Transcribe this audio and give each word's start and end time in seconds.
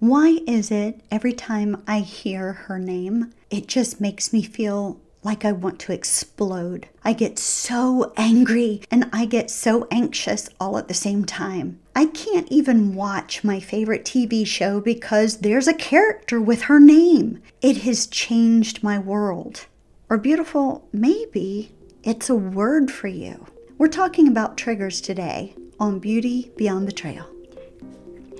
Why 0.00 0.38
is 0.46 0.70
it 0.70 1.02
every 1.10 1.34
time 1.34 1.82
I 1.86 2.00
hear 2.00 2.54
her 2.54 2.78
name, 2.78 3.34
it 3.50 3.66
just 3.66 4.00
makes 4.00 4.32
me 4.32 4.40
feel 4.42 4.98
like 5.22 5.44
I 5.44 5.52
want 5.52 5.78
to 5.80 5.92
explode? 5.92 6.88
I 7.04 7.12
get 7.12 7.38
so 7.38 8.10
angry 8.16 8.80
and 8.90 9.10
I 9.12 9.26
get 9.26 9.50
so 9.50 9.86
anxious 9.90 10.48
all 10.58 10.78
at 10.78 10.88
the 10.88 10.94
same 10.94 11.26
time. 11.26 11.80
I 11.94 12.06
can't 12.06 12.50
even 12.50 12.94
watch 12.94 13.44
my 13.44 13.60
favorite 13.60 14.06
TV 14.06 14.46
show 14.46 14.80
because 14.80 15.40
there's 15.40 15.68
a 15.68 15.74
character 15.74 16.40
with 16.40 16.62
her 16.62 16.80
name. 16.80 17.42
It 17.60 17.82
has 17.82 18.06
changed 18.06 18.82
my 18.82 18.98
world. 18.98 19.66
Or, 20.08 20.16
beautiful, 20.16 20.88
maybe 20.94 21.72
it's 22.02 22.30
a 22.30 22.34
word 22.34 22.90
for 22.90 23.08
you. 23.08 23.46
We're 23.76 23.88
talking 23.88 24.28
about 24.28 24.56
triggers 24.56 25.02
today 25.02 25.54
on 25.78 25.98
Beauty 25.98 26.52
Beyond 26.56 26.86
Betrayal. 26.86 27.26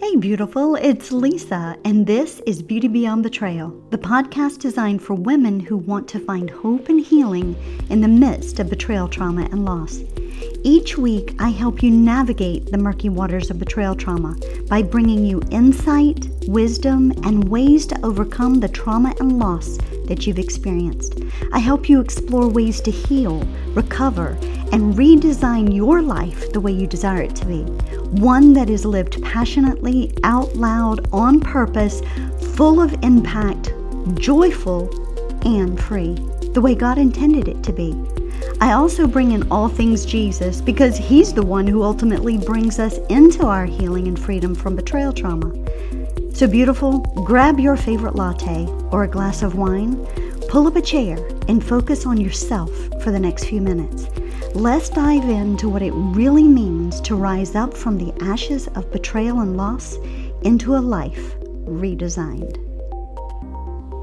Hey, 0.01 0.17
beautiful, 0.17 0.77
it's 0.77 1.13
Lisa, 1.13 1.77
and 1.85 2.07
this 2.07 2.41
is 2.47 2.63
Beauty 2.63 2.89
Beyond 2.89 3.23
Betrayal, 3.23 3.69
the 3.91 3.99
podcast 3.99 4.59
designed 4.59 5.03
for 5.03 5.13
women 5.13 5.61
who 5.61 5.77
want 5.77 6.09
to 6.09 6.19
find 6.19 6.49
hope 6.49 6.89
and 6.89 7.05
healing 7.05 7.55
in 7.91 8.01
the 8.01 8.09
midst 8.09 8.61
of 8.61 8.71
betrayal, 8.71 9.09
trauma, 9.09 9.43
and 9.53 9.67
loss. 9.67 10.01
Each 10.63 10.97
week, 10.97 11.35
I 11.39 11.51
help 11.51 11.83
you 11.83 11.91
navigate 11.91 12.73
the 12.73 12.79
murky 12.79 13.11
waters 13.11 13.51
of 13.51 13.59
betrayal 13.59 13.95
trauma 13.95 14.37
by 14.71 14.81
bringing 14.81 15.27
you 15.27 15.43
insight, 15.51 16.29
wisdom, 16.47 17.13
and 17.25 17.51
ways 17.51 17.87
to 17.89 18.01
overcome 18.03 18.55
the 18.55 18.69
trauma 18.69 19.15
and 19.21 19.39
loss 19.39 19.77
that 20.07 20.27
you've 20.27 20.39
experienced. 20.39 21.21
I 21.53 21.59
help 21.59 21.91
you 21.91 22.01
explore 22.01 22.49
ways 22.49 22.81
to 22.83 22.91
heal, 22.91 23.41
recover, 23.75 24.39
and 24.73 24.95
redesign 24.95 25.75
your 25.75 26.01
life 26.01 26.53
the 26.53 26.61
way 26.61 26.73
you 26.73 26.87
desire 26.87 27.21
it 27.21 27.37
to 27.37 27.47
be. 27.47 27.67
One 28.11 28.53
that 28.55 28.69
is 28.69 28.85
lived 28.85 29.23
passionately, 29.23 30.13
out 30.25 30.57
loud, 30.57 31.09
on 31.13 31.39
purpose, 31.39 32.03
full 32.55 32.81
of 32.81 32.93
impact, 33.05 33.73
joyful, 34.15 34.91
and 35.47 35.81
free, 35.81 36.15
the 36.53 36.61
way 36.61 36.75
God 36.75 36.99
intended 36.99 37.47
it 37.47 37.63
to 37.63 37.73
be. 37.73 37.95
I 38.61 38.73
also 38.73 39.07
bring 39.07 39.33
in 39.33 39.51
all 39.51 39.69
things 39.69 40.05
Jesus 40.05 40.61
because 40.61 40.97
He's 40.97 41.33
the 41.33 41.47
one 41.47 41.67
who 41.67 41.83
ultimately 41.83 42.37
brings 42.37 42.79
us 42.79 42.99
into 43.09 43.47
our 43.47 43.65
healing 43.65 44.09
and 44.09 44.19
freedom 44.19 44.55
from 44.55 44.77
betrayal 44.77 45.13
trauma. 45.13 45.53
So, 46.35 46.47
beautiful, 46.47 47.01
grab 47.25 47.61
your 47.61 47.77
favorite 47.77 48.17
latte 48.17 48.67
or 48.91 49.05
a 49.05 49.09
glass 49.09 49.43
of 49.43 49.55
wine, 49.55 50.05
pull 50.49 50.67
up 50.67 50.77
a 50.77 50.83
chair, 50.83 51.17
and 51.49 51.65
focus 51.65 52.07
on 52.07 52.21
yourself 52.21 52.71
for 53.03 53.11
the 53.11 53.21
next 53.21 53.45
few 53.45 53.61
minutes. 53.61 54.09
Let's 54.55 54.89
dive 54.89 55.29
into 55.29 55.69
what 55.69 55.81
it 55.81 55.93
really 55.93 56.43
means 56.43 57.01
to 57.03 57.15
rise 57.15 57.55
up 57.55 57.73
from 57.73 57.97
the 57.97 58.13
ashes 58.21 58.67
of 58.75 58.91
betrayal 58.91 59.41
and 59.41 59.57
loss 59.57 59.97
into 60.43 60.75
a 60.75 60.79
life 60.79 61.39
redesigned. 61.41 62.70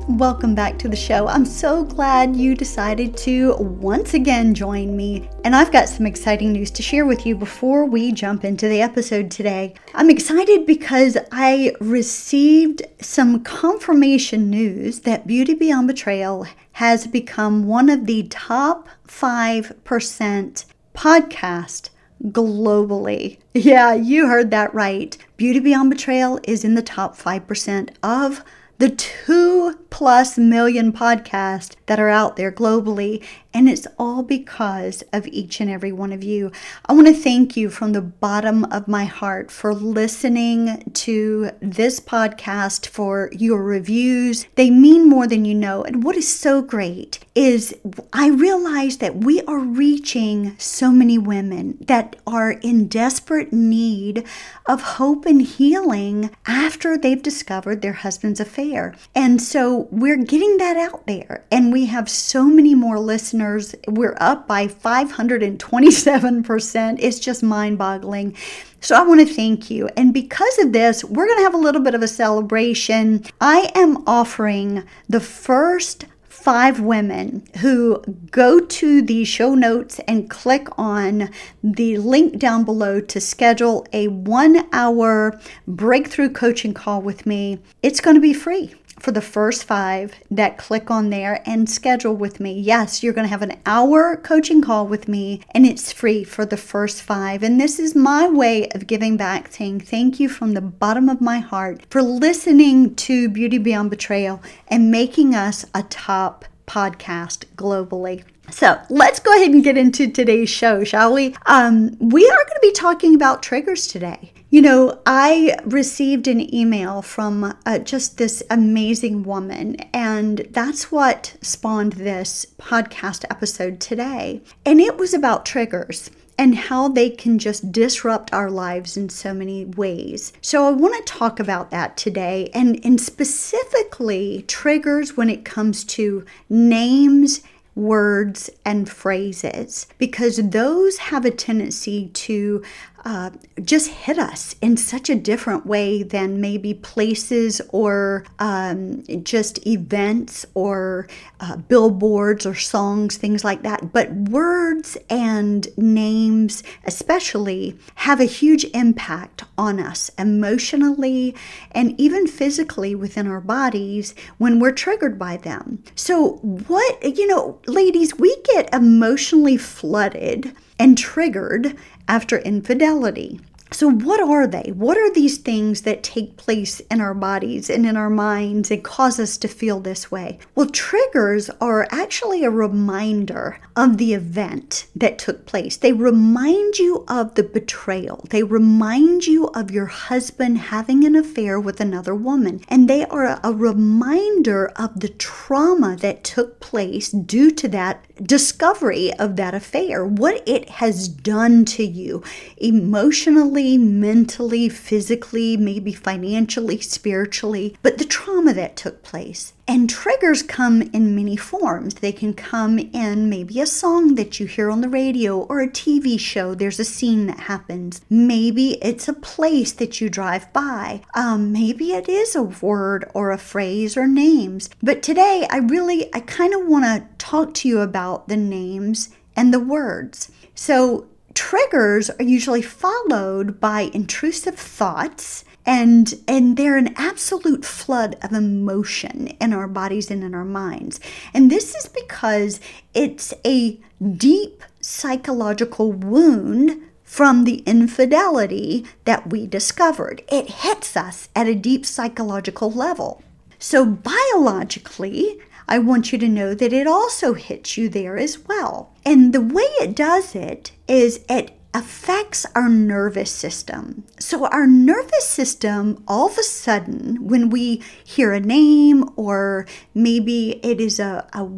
Welcome 0.08 0.56
back 0.56 0.80
to 0.80 0.88
the 0.88 0.96
show. 0.96 1.28
I'm 1.28 1.44
so 1.44 1.84
glad 1.84 2.34
you 2.34 2.56
decided 2.56 3.18
to 3.18 3.58
once 3.58 4.14
again 4.14 4.54
join 4.54 4.96
me. 4.96 5.30
And 5.44 5.54
I've 5.54 5.74
got 5.74 5.90
some 5.90 6.06
exciting 6.06 6.54
news 6.54 6.72
to 6.72 6.82
share 6.82 7.06
with 7.06 7.26
you 7.26 7.36
before 7.36 7.84
we 7.84 8.14
jump 8.14 8.46
into 8.46 8.70
the 8.70 8.82
episode 8.82 9.30
today. 9.30 9.74
I'm 9.94 10.10
excited 10.10 10.66
because 10.66 11.18
I 11.34 11.76
received 11.82 12.84
some 13.02 13.44
confirmation 13.44 14.50
news 14.50 15.02
that 15.02 15.28
Beauty 15.28 15.54
Beyond 15.54 15.90
Betrayal 15.90 16.48
has 16.72 17.06
become 17.06 17.68
one 17.68 17.90
of 17.90 18.06
the 18.06 18.24
top 18.30 18.88
5% 19.10 20.66
podcast 20.96 21.90
globally. 22.24 23.40
Yeah, 23.54 23.94
you 23.94 24.28
heard 24.28 24.52
that 24.52 24.74
right. 24.74 25.18
Beauty 25.36 25.60
Beyond 25.60 25.90
Betrayal 25.90 26.40
is 26.44 26.64
in 26.64 26.76
the 26.76 26.82
top 26.82 27.18
5% 27.18 27.90
of 28.02 28.42
the 28.80 28.90
two 28.90 29.80
plus 29.90 30.38
million 30.38 30.92
podcasts 30.94 31.76
that 31.88 32.00
are 32.00 32.10
out 32.10 32.36
there 32.36 32.52
globally. 32.52 33.24
And 33.58 33.68
it's 33.68 33.88
all 33.98 34.22
because 34.22 35.04
of 35.12 35.26
each 35.26 35.60
and 35.60 35.68
every 35.68 35.92
one 35.92 36.14
of 36.14 36.24
you. 36.24 36.52
I 36.86 36.94
want 36.94 37.08
to 37.08 37.14
thank 37.16 37.58
you 37.58 37.72
from 37.72 37.94
the 37.94 38.04
bottom 38.04 38.66
of 38.66 38.88
my 38.88 39.06
heart 39.06 39.50
for 39.50 39.74
listening 39.74 40.84
to 40.94 41.50
this 41.60 42.00
podcast, 42.00 42.86
for 42.86 43.32
your 43.32 43.64
reviews. 43.64 44.46
They 44.54 44.70
mean 44.70 45.10
more 45.10 45.26
than 45.26 45.44
you 45.44 45.56
know. 45.56 45.84
And 45.84 46.04
what 46.04 46.16
is 46.16 46.32
so 46.32 46.62
great 46.62 47.26
is 47.34 47.76
I 48.14 48.28
realize 48.30 48.98
that 48.98 49.18
we 49.18 49.42
are 49.44 49.58
reaching 49.58 50.56
so 50.60 50.92
many 50.92 51.18
women 51.18 51.80
that 51.82 52.16
are 52.28 52.52
in 52.52 52.88
desperate 52.88 53.52
need 53.52 54.24
of 54.68 54.84
hope 54.84 55.26
and 55.26 55.42
healing 55.42 56.30
after 56.46 56.96
they've 56.96 57.24
discovered 57.24 57.82
their 57.82 57.94
husband's 57.94 58.40
affair. 58.40 58.94
And 59.16 59.42
so 59.42 59.88
we're 59.90 60.24
getting 60.24 60.58
that 60.58 60.78
out 60.78 61.08
there. 61.08 61.44
And 61.52 61.74
we 61.74 61.86
have 61.86 62.08
so 62.08 62.44
many 62.46 62.76
more 62.76 63.00
listeners. 63.00 63.47
We're 63.88 64.18
up 64.20 64.48
by 64.48 64.68
527%. 64.68 66.98
It's 67.00 67.20
just 67.20 67.44
mind 67.44 67.78
boggling. 67.78 68.36
So 68.82 68.96
I 68.96 69.04
want 69.04 69.28
to 69.28 69.34
thank 69.34 69.70
you. 69.70 69.88
And 69.98 70.14
because 70.14 70.58
of 70.60 70.74
this, 70.74 71.04
we're 71.04 71.28
going 71.28 71.40
to 71.40 71.44
have 71.44 71.54
a 71.54 71.58
little 71.58 71.82
bit 71.82 71.96
of 71.96 72.02
a 72.02 72.08
celebration. 72.08 73.26
I 73.42 73.72
am 73.76 74.08
offering 74.08 74.86
the 75.10 75.20
first 75.20 76.06
five 76.48 76.80
women 76.80 77.46
who 77.58 78.02
go 78.32 78.60
to 78.60 79.02
the 79.02 79.26
show 79.26 79.54
notes 79.54 80.00
and 80.08 80.30
click 80.30 80.70
on 80.78 81.30
the 81.62 81.98
link 81.98 82.40
down 82.40 82.64
below 82.64 83.02
to 83.02 83.20
schedule 83.20 83.86
a 83.92 84.08
one 84.08 84.66
hour 84.72 85.38
breakthrough 85.68 86.30
coaching 86.30 86.74
call 86.74 87.02
with 87.02 87.26
me. 87.26 87.60
It's 87.84 88.00
going 88.00 88.16
to 88.16 88.22
be 88.22 88.34
free 88.34 88.74
for 89.08 89.14
the 89.14 89.22
first 89.22 89.64
five 89.64 90.14
that 90.30 90.58
click 90.58 90.92
on 90.92 91.10
there 91.10 91.42
and 91.46 91.70
schedule 91.70 92.14
with 92.14 92.42
me. 92.42 92.60
Yes, 92.60 93.02
you're 93.02 93.14
going 93.14 93.24
to 93.24 93.30
have 93.30 93.42
an 93.42 93.58
hour 93.66 94.18
coaching 94.18 94.62
call 94.62 94.86
with 94.86 95.08
me, 95.08 95.40
and 95.52 95.66
it's 95.66 95.94
free 95.94 96.26
for 96.26 96.46
the 96.46 96.58
first 96.58 97.02
five. 97.02 97.42
And 97.42 97.58
this 97.58 97.80
is 97.80 97.96
my 97.96 98.28
way 98.28 98.68
of 98.72 98.86
giving 98.86 99.16
back, 99.16 99.54
saying 99.54 99.80
thank 99.80 100.20
you 100.20 100.28
from 100.28 100.56
the 100.56 100.60
bottom 100.60 101.08
of 101.08 101.22
my 101.22 101.40
heart 101.40 101.86
for 101.90 102.02
listening 102.02 102.96
to 102.96 103.30
Beauty 103.30 103.58
Beyond 103.58 103.92
Betrayal 103.92 104.42
and 104.68 104.92
making 104.92 105.34
us 105.34 105.64
a 105.74 105.84
top 105.84 106.44
podcast 106.66 107.46
globally. 107.56 108.26
So 108.52 108.78
let's 108.90 109.22
go 109.22 109.34
ahead 109.34 109.52
and 109.52 109.64
get 109.64 109.78
into 109.78 110.12
today's 110.12 110.50
show, 110.50 110.84
shall 110.84 111.14
we? 111.14 111.34
Um, 111.46 111.96
we 112.00 112.30
are 112.30 112.44
going 112.44 112.56
to 112.56 112.60
be 112.62 112.74
talking 112.74 113.16
about 113.16 113.42
triggers 113.42 113.88
today. 113.88 114.34
You 114.50 114.62
know, 114.62 115.02
I 115.06 115.58
received 115.66 116.26
an 116.26 116.54
email 116.56 117.02
from 117.02 117.54
uh, 117.66 117.80
just 117.80 118.18
this 118.18 118.42
amazing 118.50 119.24
woman, 119.24 119.76
and 119.94 120.48
that's 120.52 120.90
what 120.90 121.36
spawned 121.42 121.94
this 121.94 122.46
podcast 122.58 123.26
episode 123.30 123.82
today. 123.82 124.42
And 124.66 124.80
it 124.80 124.98
was 124.98 125.14
about 125.14 125.46
triggers 125.46 126.10
and 126.38 126.56
how 126.56 126.88
they 126.88 127.10
can 127.10 127.40
just 127.40 127.74
disrupt 127.74 128.34
our 128.34 128.50
lives 128.50 128.96
in 128.96 129.10
so 129.10 129.34
many 129.34 129.66
ways. 129.66 130.32
So 130.40 130.66
I 130.66 130.72
want 130.72 130.96
to 130.96 131.14
talk 131.14 131.42
about 131.42 131.70
that 131.72 131.98
today 131.98 132.50
and, 132.54 132.80
and 132.86 133.02
specifically 133.02 134.46
triggers 134.48 135.18
when 135.18 135.30
it 135.30 135.44
comes 135.44 135.84
to 135.86 136.24
names 136.50 137.42
words 137.78 138.50
and 138.66 138.90
phrases 138.90 139.86
because 140.00 140.38
those 140.50 140.98
have 140.98 141.26
a 141.26 141.32
tendency 141.32 142.08
to 142.08 142.64
uh, 143.06 143.30
just 143.64 143.90
hit 143.90 144.18
us 144.18 144.56
in 144.62 144.76
such 144.78 145.10
a 145.10 145.16
different 145.16 145.66
way 145.66 146.04
than 146.04 146.42
maybe 146.42 146.74
places 146.74 147.62
or 147.70 148.26
um, 148.40 149.04
just 149.24 149.66
events 149.68 150.46
or 150.54 151.08
uh, 151.40 151.56
billboards 151.56 152.46
or 152.46 152.56
songs, 152.56 153.18
things 153.18 153.44
like 153.44 153.64
that. 153.64 153.94
But 153.94 154.12
words 154.12 154.98
and 155.10 155.68
names, 155.78 156.64
especially, 156.86 157.78
have 157.96 158.20
a 158.20 158.26
huge 158.26 158.66
impact 158.74 159.44
on 159.58 159.80
us 159.80 160.10
emotionally 160.18 161.36
and 161.72 162.00
even 162.00 162.28
physically 162.28 162.96
within 162.96 163.28
our 163.28 163.42
bodies 163.42 164.16
when 164.38 164.60
we're 164.60 164.72
triggered 164.72 165.18
by 165.20 165.38
them. 165.38 165.84
So, 165.96 166.38
what, 166.38 167.18
you 167.18 167.28
know, 167.28 167.60
ladies, 167.68 168.18
we 168.18 168.36
get 168.54 168.74
emotionally 168.74 169.58
flooded 169.58 170.54
and 170.80 170.98
triggered 170.98 171.76
after 172.08 172.38
infidelity. 172.40 173.40
So, 173.72 173.90
what 173.90 174.22
are 174.22 174.48
they? 174.48 174.72
What 174.74 174.98
are 174.98 175.12
these 175.12 175.38
things 175.38 175.82
that 175.82 176.02
take 176.02 176.38
place 176.38 176.80
in 176.92 177.02
our 177.02 177.14
bodies 177.14 177.70
and 177.70 177.86
in 177.86 177.98
our 177.98 178.10
minds 178.10 178.72
and 178.72 178.84
cause 178.84 179.20
us 179.20 179.38
to 179.40 179.48
feel 179.50 179.82
this 179.82 180.10
way? 180.10 180.40
Well, 180.56 180.70
triggers 180.70 181.50
are 181.60 181.86
actually 181.92 182.46
a 182.46 182.50
reminder 182.50 183.60
of 183.76 183.98
the 183.98 184.14
event 184.14 184.88
that 184.96 185.18
took 185.18 185.46
place. 185.46 185.76
They 185.76 185.92
remind 185.92 186.80
you 186.80 187.04
of 187.10 187.36
the 187.36 187.44
betrayal, 187.44 188.26
they 188.30 188.44
remind 188.44 189.28
you 189.28 189.48
of 189.48 189.70
your 189.70 189.88
husband 189.88 190.58
having 190.58 191.04
an 191.04 191.16
affair 191.16 191.60
with 191.60 191.82
another 191.82 192.16
woman, 192.16 192.62
and 192.70 192.90
they 192.90 193.06
are 193.06 193.40
a 193.44 193.52
reminder 193.52 194.68
of 194.78 195.02
the 195.02 195.10
trauma 195.10 195.98
that 195.98 196.24
took 196.24 196.62
place 196.62 197.10
due 197.10 197.52
to 197.52 197.68
that 197.68 198.07
discovery 198.24 199.14
of 199.14 199.36
that 199.36 199.54
affair, 199.54 200.06
what 200.06 200.44
it 200.48 200.70
has 200.70 201.08
done 201.08 201.66
to 201.66 201.84
you 201.84 202.24
emotionally, 202.58 203.78
mentally, 203.78 204.70
physically, 204.70 205.58
maybe 205.58 205.94
financially, 205.94 206.80
spiritually, 206.80 207.76
but 207.82 207.98
the 207.98 208.06
trauma 208.06 208.54
that 208.54 208.76
took 208.76 209.04
place. 209.04 209.54
And 209.70 209.90
triggers 209.90 210.44
come 210.44 210.82
in 210.82 211.14
many 211.14 211.36
forms. 211.36 211.96
They 211.96 212.14
can 212.14 212.34
come 212.34 212.80
in 212.80 213.30
maybe 213.30 213.60
a 213.60 213.66
song 213.66 214.16
that 214.16 214.40
you 214.40 214.46
hear 214.46 214.72
on 214.72 214.80
the 214.80 214.88
radio 214.88 215.40
or 215.40 215.60
a 215.60 215.68
TV 215.68 216.18
show. 216.18 216.56
There's 216.56 216.80
a 216.80 216.86
scene 216.86 217.28
that 217.28 217.42
happens. 217.42 218.00
Maybe 218.10 218.82
it's 218.82 219.10
a 219.10 219.14
place 219.14 219.74
that 219.74 220.00
you 220.00 220.10
drive 220.10 220.52
by. 220.54 221.02
Um, 221.16 221.52
maybe 221.52 221.92
it 221.92 222.08
is 222.08 222.34
a 222.34 222.44
word 222.44 223.12
or 223.14 223.32
a 223.32 223.38
phrase 223.38 223.98
or 223.98 224.08
names. 224.08 224.70
But 224.82 225.04
today, 225.04 225.46
I 225.52 225.58
really, 225.58 226.14
I 226.16 226.22
kind 226.22 226.54
of 226.54 226.66
want 226.66 226.86
to 226.86 227.17
talk 227.28 227.54
to 227.54 227.68
you 227.68 227.82
about 227.82 228.30
the 228.30 228.38
names 228.38 229.10
and 229.36 229.54
the 229.54 229.60
words. 229.60 230.32
So, 230.56 231.08
triggers 231.34 232.10
are 232.10 232.24
usually 232.24 232.62
followed 232.62 233.60
by 233.60 233.92
intrusive 233.94 234.56
thoughts 234.56 235.44
and 235.66 236.14
and 236.28 236.56
they're 236.56 236.78
an 236.78 236.94
absolute 236.96 237.66
flood 237.66 238.16
of 238.24 238.32
emotion 238.32 239.28
in 239.42 239.52
our 239.52 239.68
bodies 239.68 240.10
and 240.10 240.24
in 240.24 240.34
our 240.34 240.46
minds. 240.46 241.00
And 241.34 241.52
this 241.52 241.76
is 241.76 241.90
because 241.90 242.62
it's 242.94 243.34
a 243.46 243.78
deep 244.16 244.64
psychological 244.80 245.92
wound 245.92 246.82
from 247.04 247.44
the 247.44 247.58
infidelity 247.66 248.86
that 249.04 249.30
we 249.30 249.46
discovered. 249.46 250.24
It 250.32 250.50
hits 250.64 250.96
us 250.96 251.28
at 251.36 251.48
a 251.48 251.56
deep 251.56 251.86
psychological 251.86 252.72
level. 252.72 253.22
So 253.60 253.86
biologically 253.86 255.42
I 255.68 255.80
want 255.80 256.12
you 256.12 256.18
to 256.20 256.30
know 256.30 256.54
that 256.54 256.74
it 256.74 256.88
also 256.88 257.34
hits 257.34 257.78
you 257.78 257.90
there 257.90 258.18
as 258.18 258.40
well. 258.48 258.94
And 259.06 259.34
the 259.34 259.42
way 259.42 259.68
it 259.82 259.96
does 259.96 260.36
it 260.36 260.72
is 260.88 261.24
it 261.30 261.58
affects 261.74 262.46
our 262.56 262.70
nervous 262.70 263.30
system. 263.30 264.04
So, 264.20 264.48
our 264.48 264.66
nervous 264.66 265.28
system, 265.28 266.04
all 266.08 266.28
of 266.28 266.38
a 266.38 266.44
sudden, 266.44 267.28
when 267.28 267.50
we 267.50 267.84
hear 268.04 268.34
a 268.34 268.40
name 268.40 269.10
or 269.16 269.68
maybe 269.94 270.60
it 270.64 270.80
is 270.80 271.00
a, 271.00 271.28
a 271.34 271.50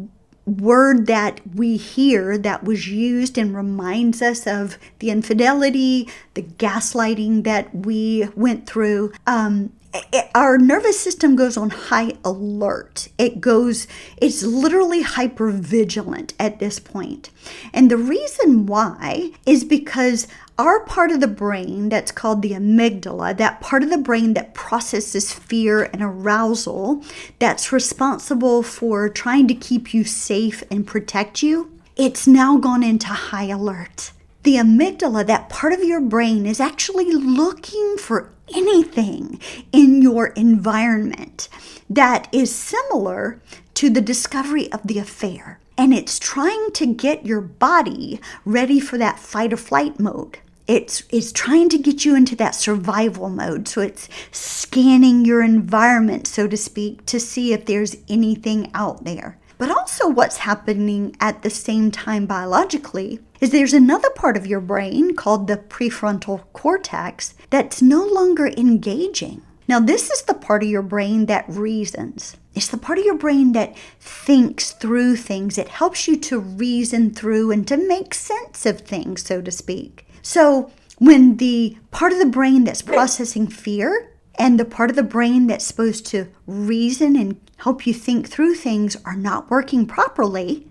word 0.50 1.06
that 1.06 1.40
we 1.54 1.76
hear 1.76 2.36
that 2.38 2.64
was 2.64 2.88
used 2.88 3.38
and 3.38 3.54
reminds 3.54 4.22
us 4.22 4.46
of 4.46 4.78
the 4.98 5.10
infidelity, 5.10 6.08
the 6.34 6.42
gaslighting 6.42 7.44
that 7.44 7.74
we 7.74 8.28
went 8.34 8.66
through, 8.66 9.12
um, 9.26 9.72
it, 9.92 10.30
our 10.34 10.58
nervous 10.58 10.98
system 10.98 11.36
goes 11.36 11.56
on 11.56 11.70
high 11.70 12.12
alert. 12.24 13.08
It 13.18 13.40
goes, 13.40 13.86
it's 14.16 14.42
literally 14.42 15.02
hyper 15.02 15.50
vigilant 15.50 16.34
at 16.38 16.58
this 16.58 16.78
point. 16.78 17.30
And 17.72 17.90
the 17.90 17.96
reason 17.96 18.66
why 18.66 19.32
is 19.46 19.64
because 19.64 20.28
our 20.60 20.80
part 20.80 21.10
of 21.10 21.20
the 21.20 21.26
brain 21.26 21.88
that's 21.88 22.12
called 22.12 22.42
the 22.42 22.50
amygdala, 22.50 23.34
that 23.38 23.62
part 23.62 23.82
of 23.82 23.88
the 23.88 23.96
brain 23.96 24.34
that 24.34 24.52
processes 24.52 25.32
fear 25.32 25.84
and 25.84 26.02
arousal, 26.02 27.02
that's 27.38 27.72
responsible 27.72 28.62
for 28.62 29.08
trying 29.08 29.48
to 29.48 29.54
keep 29.54 29.94
you 29.94 30.04
safe 30.04 30.62
and 30.70 30.86
protect 30.86 31.42
you, 31.42 31.72
it's 31.96 32.26
now 32.26 32.58
gone 32.58 32.82
into 32.82 33.06
high 33.06 33.46
alert. 33.46 34.12
The 34.42 34.56
amygdala, 34.56 35.26
that 35.28 35.48
part 35.48 35.72
of 35.72 35.82
your 35.82 36.02
brain, 36.02 36.44
is 36.44 36.60
actually 36.60 37.10
looking 37.10 37.96
for 37.96 38.30
anything 38.54 39.40
in 39.72 40.02
your 40.02 40.26
environment 40.26 41.48
that 41.88 42.28
is 42.32 42.54
similar 42.54 43.40
to 43.72 43.88
the 43.88 44.02
discovery 44.02 44.70
of 44.72 44.82
the 44.86 44.98
affair. 44.98 45.58
And 45.78 45.94
it's 45.94 46.18
trying 46.18 46.72
to 46.72 46.84
get 46.84 47.24
your 47.24 47.40
body 47.40 48.20
ready 48.44 48.78
for 48.78 48.98
that 48.98 49.18
fight 49.18 49.54
or 49.54 49.56
flight 49.56 49.98
mode. 49.98 50.38
It's, 50.70 51.02
it's 51.10 51.32
trying 51.32 51.68
to 51.70 51.78
get 51.78 52.04
you 52.04 52.14
into 52.14 52.36
that 52.36 52.54
survival 52.54 53.28
mode. 53.28 53.66
So 53.66 53.80
it's 53.80 54.08
scanning 54.30 55.24
your 55.24 55.42
environment, 55.42 56.28
so 56.28 56.46
to 56.46 56.56
speak, 56.56 57.04
to 57.06 57.18
see 57.18 57.52
if 57.52 57.66
there's 57.66 57.96
anything 58.08 58.70
out 58.72 59.02
there. 59.02 59.36
But 59.58 59.72
also, 59.72 60.08
what's 60.08 60.36
happening 60.36 61.16
at 61.18 61.42
the 61.42 61.50
same 61.50 61.90
time 61.90 62.24
biologically 62.24 63.18
is 63.40 63.50
there's 63.50 63.72
another 63.72 64.10
part 64.10 64.36
of 64.36 64.46
your 64.46 64.60
brain 64.60 65.16
called 65.16 65.48
the 65.48 65.56
prefrontal 65.56 66.44
cortex 66.52 67.34
that's 67.50 67.82
no 67.82 68.04
longer 68.04 68.46
engaging. 68.46 69.42
Now, 69.66 69.80
this 69.80 70.08
is 70.08 70.22
the 70.22 70.34
part 70.34 70.62
of 70.62 70.68
your 70.68 70.82
brain 70.82 71.26
that 71.26 71.46
reasons. 71.48 72.36
It's 72.54 72.68
the 72.68 72.78
part 72.78 72.98
of 72.98 73.04
your 73.04 73.18
brain 73.18 73.52
that 73.52 73.76
thinks 73.98 74.70
through 74.70 75.16
things. 75.16 75.58
It 75.58 75.68
helps 75.68 76.06
you 76.06 76.16
to 76.18 76.38
reason 76.38 77.12
through 77.12 77.50
and 77.50 77.66
to 77.66 77.76
make 77.76 78.14
sense 78.14 78.66
of 78.66 78.82
things, 78.82 79.24
so 79.24 79.42
to 79.42 79.50
speak. 79.50 80.06
So, 80.22 80.70
when 80.98 81.38
the 81.38 81.78
part 81.90 82.12
of 82.12 82.18
the 82.18 82.26
brain 82.26 82.64
that's 82.64 82.82
processing 82.82 83.46
fear 83.46 84.12
and 84.34 84.60
the 84.60 84.64
part 84.64 84.90
of 84.90 84.96
the 84.96 85.02
brain 85.02 85.46
that's 85.46 85.64
supposed 85.64 86.06
to 86.06 86.28
reason 86.46 87.16
and 87.16 87.40
help 87.58 87.86
you 87.86 87.94
think 87.94 88.28
through 88.28 88.54
things 88.54 88.96
are 89.04 89.16
not 89.16 89.50
working 89.50 89.86
properly, 89.86 90.66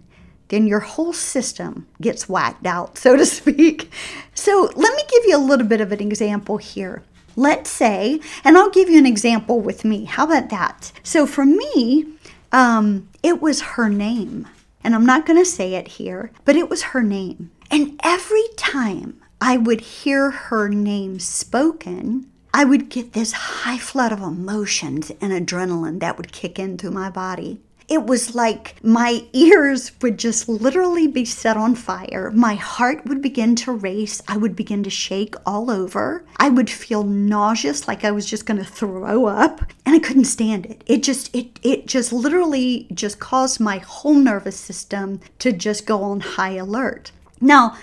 then 0.50 0.68
your 0.68 0.82
whole 0.82 1.14
system 1.14 1.88
gets 2.02 2.30
whacked 2.30 2.66
out, 2.66 2.98
so 2.98 3.16
to 3.16 3.26
speak. 3.40 3.92
So, 4.34 4.72
let 4.76 4.96
me 4.96 5.04
give 5.10 5.26
you 5.26 5.38
a 5.38 5.40
little 5.40 5.68
bit 5.68 5.82
of 5.82 5.92
an 5.92 6.02
example 6.02 6.58
here. 6.58 7.04
Let's 7.36 7.70
say, 7.70 8.20
and 8.44 8.58
I'll 8.58 8.70
give 8.70 8.90
you 8.90 8.98
an 8.98 9.06
example 9.06 9.60
with 9.60 9.86
me. 9.86 10.06
How 10.06 10.26
about 10.26 10.50
that? 10.50 10.92
So, 11.04 11.26
for 11.26 11.46
me, 11.46 12.06
um, 12.52 13.08
it 13.24 13.42
was 13.42 13.62
her 13.62 13.90
name. 13.90 14.48
And 14.84 14.96
I'm 14.96 15.06
not 15.06 15.26
going 15.26 15.40
to 15.40 15.46
say 15.46 15.76
it 15.76 15.88
here, 15.88 16.32
but 16.46 16.56
it 16.56 16.70
was 16.70 16.82
her 16.84 17.04
name. 17.04 17.52
And 17.70 18.00
every 18.04 18.44
time 18.56 19.22
I 19.42 19.58
would 19.58 19.82
hear 19.82 20.32
her 20.32 20.68
name 20.70 21.20
spoken, 21.20 22.30
I 22.54 22.66
would 22.66 22.90
get 22.90 23.14
this 23.14 23.32
high 23.32 23.78
flood 23.78 24.12
of 24.12 24.22
emotions 24.22 25.12
and 25.22 25.32
adrenaline 25.32 26.00
that 26.00 26.18
would 26.18 26.32
kick 26.32 26.60
in 26.60 26.78
through 26.78 26.92
my 26.92 27.10
body. 27.10 27.62
It 27.88 28.04
was 28.04 28.36
like 28.36 28.76
my 28.84 29.26
ears 29.34 29.92
would 30.02 30.20
just 30.20 30.48
literally 30.48 31.08
be 31.08 31.26
set 31.26 31.58
on 31.58 31.74
fire. 31.74 32.30
My 32.32 32.54
heart 32.54 33.06
would 33.06 33.22
begin 33.22 33.56
to 33.58 33.72
race. 33.72 34.22
I 34.28 34.38
would 34.38 34.56
begin 34.56 34.84
to 34.84 34.92
shake 34.92 35.34
all 35.44 35.72
over. 35.72 36.24
I 36.38 36.50
would 36.50 36.70
feel 36.70 37.04
nauseous 37.04 37.88
like 37.88 38.04
I 38.06 38.12
was 38.12 38.28
just 38.28 38.46
going 38.46 38.60
to 38.60 38.66
throw 38.66 39.26
up 39.26 39.62
and 39.86 39.96
I 39.96 40.00
couldn't 40.00 40.26
stand 40.26 40.68
it. 40.68 40.84
It 40.86 41.02
just 41.02 41.34
it 41.36 41.60
it 41.64 41.88
just 41.88 42.14
literally 42.14 42.88
just 42.94 43.20
caused 43.20 43.60
my 43.60 43.80
whole 43.80 44.14
nervous 44.14 44.60
system 44.60 45.20
to 45.40 45.52
just 45.52 45.88
go 45.88 46.04
on 46.04 46.20
high 46.20 46.56
alert. 46.58 47.12
Now, 47.42 47.76